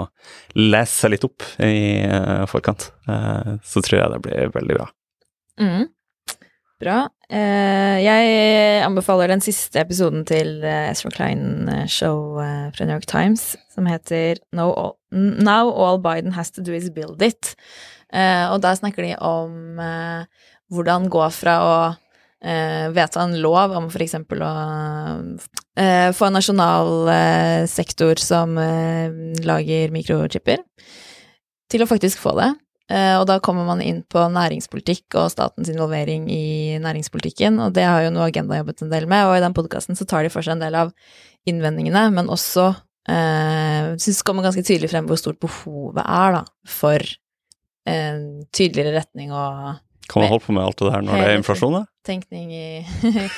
lese 0.58 1.12
litt 1.12 1.26
opp 1.28 1.46
i 1.66 2.02
eh, 2.06 2.44
forkant. 2.50 2.90
Så 3.66 3.82
tror 3.82 3.98
jeg 3.98 4.12
det 4.14 4.20
blir 4.26 4.52
veldig 4.54 4.76
bra. 4.78 4.90
Mm. 5.60 5.88
Bra. 6.80 6.98
Jeg 7.30 8.84
anbefaler 8.86 9.34
den 9.34 9.42
siste 9.44 9.82
episoden 9.82 10.22
til 10.30 10.62
Ezra 10.64 11.10
Klein 11.12 11.68
Show 11.92 12.38
eh, 12.40 12.70
fra 12.76 12.86
New 12.86 12.96
York 12.96 13.10
Times, 13.10 13.52
som 13.74 13.90
heter 13.90 14.40
all, 14.56 14.96
Now 15.12 15.74
All 15.74 16.00
Biden 16.02 16.38
Has 16.38 16.54
To 16.56 16.64
Do 16.64 16.78
Is 16.78 16.88
Build 16.94 17.22
It. 17.26 17.56
Og 18.10 18.62
der 18.64 18.78
snakker 18.80 19.06
de 19.06 19.12
om 19.22 19.78
hvordan 20.74 21.10
gå 21.14 21.28
fra 21.34 21.58
å 21.62 21.74
eh, 22.44 22.88
vedta 22.96 23.24
en 23.24 23.36
lov 23.42 23.76
om 23.78 23.90
eksempel 23.90 24.42
å 24.46 24.54
eh, 25.80 26.10
få 26.16 26.30
en 26.30 26.38
nasjonal 26.38 27.12
eh, 27.14 27.68
sektor 27.70 28.20
som 28.22 28.58
eh, 28.58 29.12
lager 29.46 29.94
mikrochipper, 29.96 30.64
til 31.70 31.86
å 31.86 31.90
faktisk 31.90 32.22
få 32.22 32.36
det. 32.40 32.50
Eh, 32.90 33.16
og 33.20 33.28
da 33.30 33.38
kommer 33.44 33.68
man 33.68 33.84
inn 33.86 34.02
på 34.10 34.24
næringspolitikk 34.34 35.20
og 35.22 35.30
statens 35.30 35.70
involvering 35.70 36.26
i 36.34 36.78
næringspolitikken, 36.82 37.60
og 37.62 37.76
det 37.78 37.86
har 37.86 38.08
jo 38.08 38.14
nå 38.16 38.24
Agenda 38.26 38.58
jobbet 38.58 38.82
en 38.82 38.94
del 38.94 39.06
med, 39.10 39.28
og 39.28 39.38
i 39.38 39.44
den 39.44 39.56
podkasten 39.58 40.00
så 40.00 40.08
tar 40.10 40.26
de 40.26 40.32
for 40.34 40.46
seg 40.46 40.58
en 40.58 40.64
del 40.66 40.78
av 40.80 40.94
innvendingene, 41.50 42.08
men 42.16 42.32
også 42.34 42.72
eh, 43.10 43.94
synes 44.02 44.24
kommer 44.26 44.48
ganske 44.48 44.66
tydelig 44.66 44.90
frem 44.92 45.06
hvor 45.10 45.22
stort 45.22 45.42
behovet 45.44 46.02
er 46.02 46.40
da, 46.40 46.44
for 46.70 47.06
en 47.90 48.26
tydeligere 48.54 48.98
retning 49.00 49.32
og 49.34 49.78
Kan 50.10 50.24
man 50.24 50.32
holde 50.34 50.46
på 50.46 50.56
med 50.58 50.66
alt 50.66 50.82
det 50.82 50.92
der 50.92 51.06
når 51.06 51.22
det 51.22 51.30
er 51.30 51.40
inflasjon? 51.40 51.80
da? 51.80 51.86
tenkning 52.10 52.54
i 52.56 52.68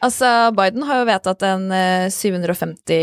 Altså, 0.00 0.26
Biden 0.56 0.84
har 0.88 1.02
jo 1.02 1.08
vedtatt 1.10 1.42
en 1.44 1.66
eh, 1.76 2.06
750 2.08 2.94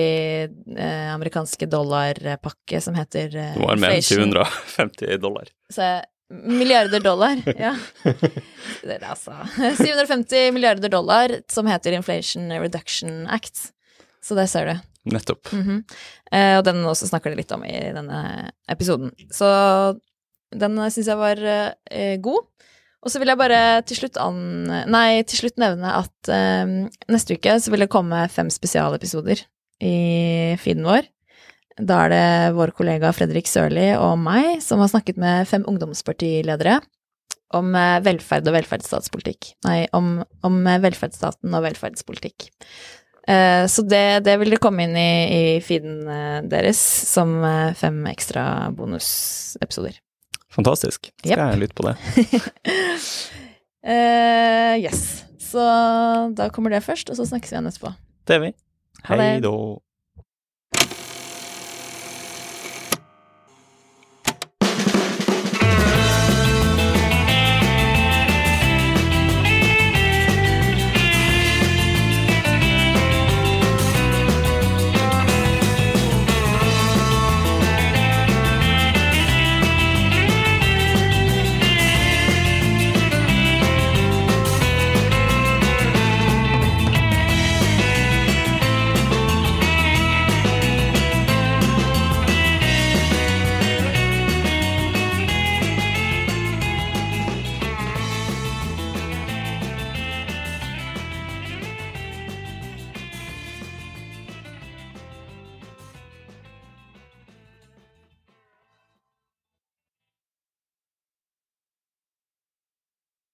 eh, 0.82 1.10
amerikanske 1.14 1.68
dollar-pakke 1.70 2.80
som 2.82 2.98
heter 2.98 3.36
eh, 3.38 3.52
Det 3.54 3.62
var 3.62 3.78
mer 3.78 3.94
enn 4.00 4.02
750 4.02 5.20
dollar. 5.22 5.52
Så, 5.70 5.90
milliarder 6.34 7.04
dollar, 7.06 7.38
ja. 7.68 7.76
Det 8.02 8.98
er 8.98 9.06
altså 9.12 9.36
750 9.78 10.50
milliarder 10.58 10.90
dollar 10.90 11.36
som 11.54 11.70
heter 11.70 11.94
Inflation 12.00 12.50
Reduction 12.50 13.28
Act. 13.30 13.68
Så 14.26 14.34
det 14.36 14.48
ser 14.50 14.72
du. 14.74 14.82
Nettopp. 15.14 15.54
Mhm. 15.54 15.84
eh, 16.34 16.58
og 16.58 16.66
den 16.66 16.82
også 16.82 17.08
snakker 17.14 17.30
de 17.32 17.44
litt 17.44 17.54
om 17.54 17.62
i 17.64 17.78
denne 17.94 18.50
episoden. 18.74 19.14
Så 19.30 19.48
den 20.50 20.82
syns 20.90 21.14
jeg 21.14 21.22
var 21.22 21.46
eh, 21.46 22.18
god. 22.26 22.50
Og 23.08 23.12
så 23.14 23.22
vil 23.22 23.32
jeg 23.32 23.40
bare 23.40 23.60
til 23.88 24.02
slutt, 24.02 24.18
an, 24.20 24.68
nei, 24.92 25.24
til 25.24 25.40
slutt 25.40 25.62
nevne 25.62 25.94
at 25.96 26.28
um, 26.28 26.74
neste 27.08 27.38
uke 27.40 27.54
så 27.64 27.72
vil 27.72 27.86
det 27.86 27.94
komme 27.94 28.26
fem 28.34 28.50
spesialepisoder 28.52 29.46
i 29.80 29.94
feeden 30.60 30.84
vår. 30.84 31.08
Da 31.78 32.02
er 32.04 32.12
det 32.12 32.58
vår 32.58 32.74
kollega 32.76 33.14
Fredrik 33.16 33.48
Sørli 33.48 33.94
og 33.96 34.18
meg 34.20 34.58
som 34.66 34.82
har 34.84 34.92
snakket 34.92 35.20
med 35.22 35.48
fem 35.48 35.64
ungdomspartiledere 35.70 36.82
om 37.56 37.76
eh, 37.80 38.00
velferd 38.04 38.50
og 38.50 38.58
velferdsstatspolitikk. 38.58 39.54
Nei, 39.68 39.86
om, 39.96 40.18
om 40.44 40.58
eh, 40.68 40.82
velferdsstaten 40.84 41.54
og 41.54 41.64
velferdspolitikk. 41.64 42.50
Eh, 43.30 43.64
Så 43.72 43.86
det, 43.88 44.26
det 44.28 44.36
vil 44.42 44.52
det 44.52 44.60
komme 44.64 44.84
inn 44.84 44.98
i, 45.00 45.12
i 45.32 45.44
feeden 45.64 46.02
deres 46.50 46.82
som 47.08 47.38
fem 47.78 48.02
ekstra 48.12 48.68
bonusepisoder. 48.76 50.02
Fantastisk. 50.54 51.12
Skal 51.20 51.34
yep. 51.34 51.42
jeg 51.44 51.62
lytte 51.64 51.78
på 51.78 51.88
det. 51.88 51.96
uh, 53.88 54.76
yes. 54.86 55.02
Så 55.48 55.64
da 56.36 56.50
kommer 56.54 56.74
det 56.74 56.84
først, 56.86 57.10
og 57.12 57.20
så 57.20 57.28
snakkes 57.28 57.52
vi 57.52 57.58
igjen 57.58 57.70
etterpå. 57.70 57.94
Det 58.28 58.36
er 58.36 58.44
vi. 58.48 58.54
Hei 59.08 59.40
då. 59.44 59.56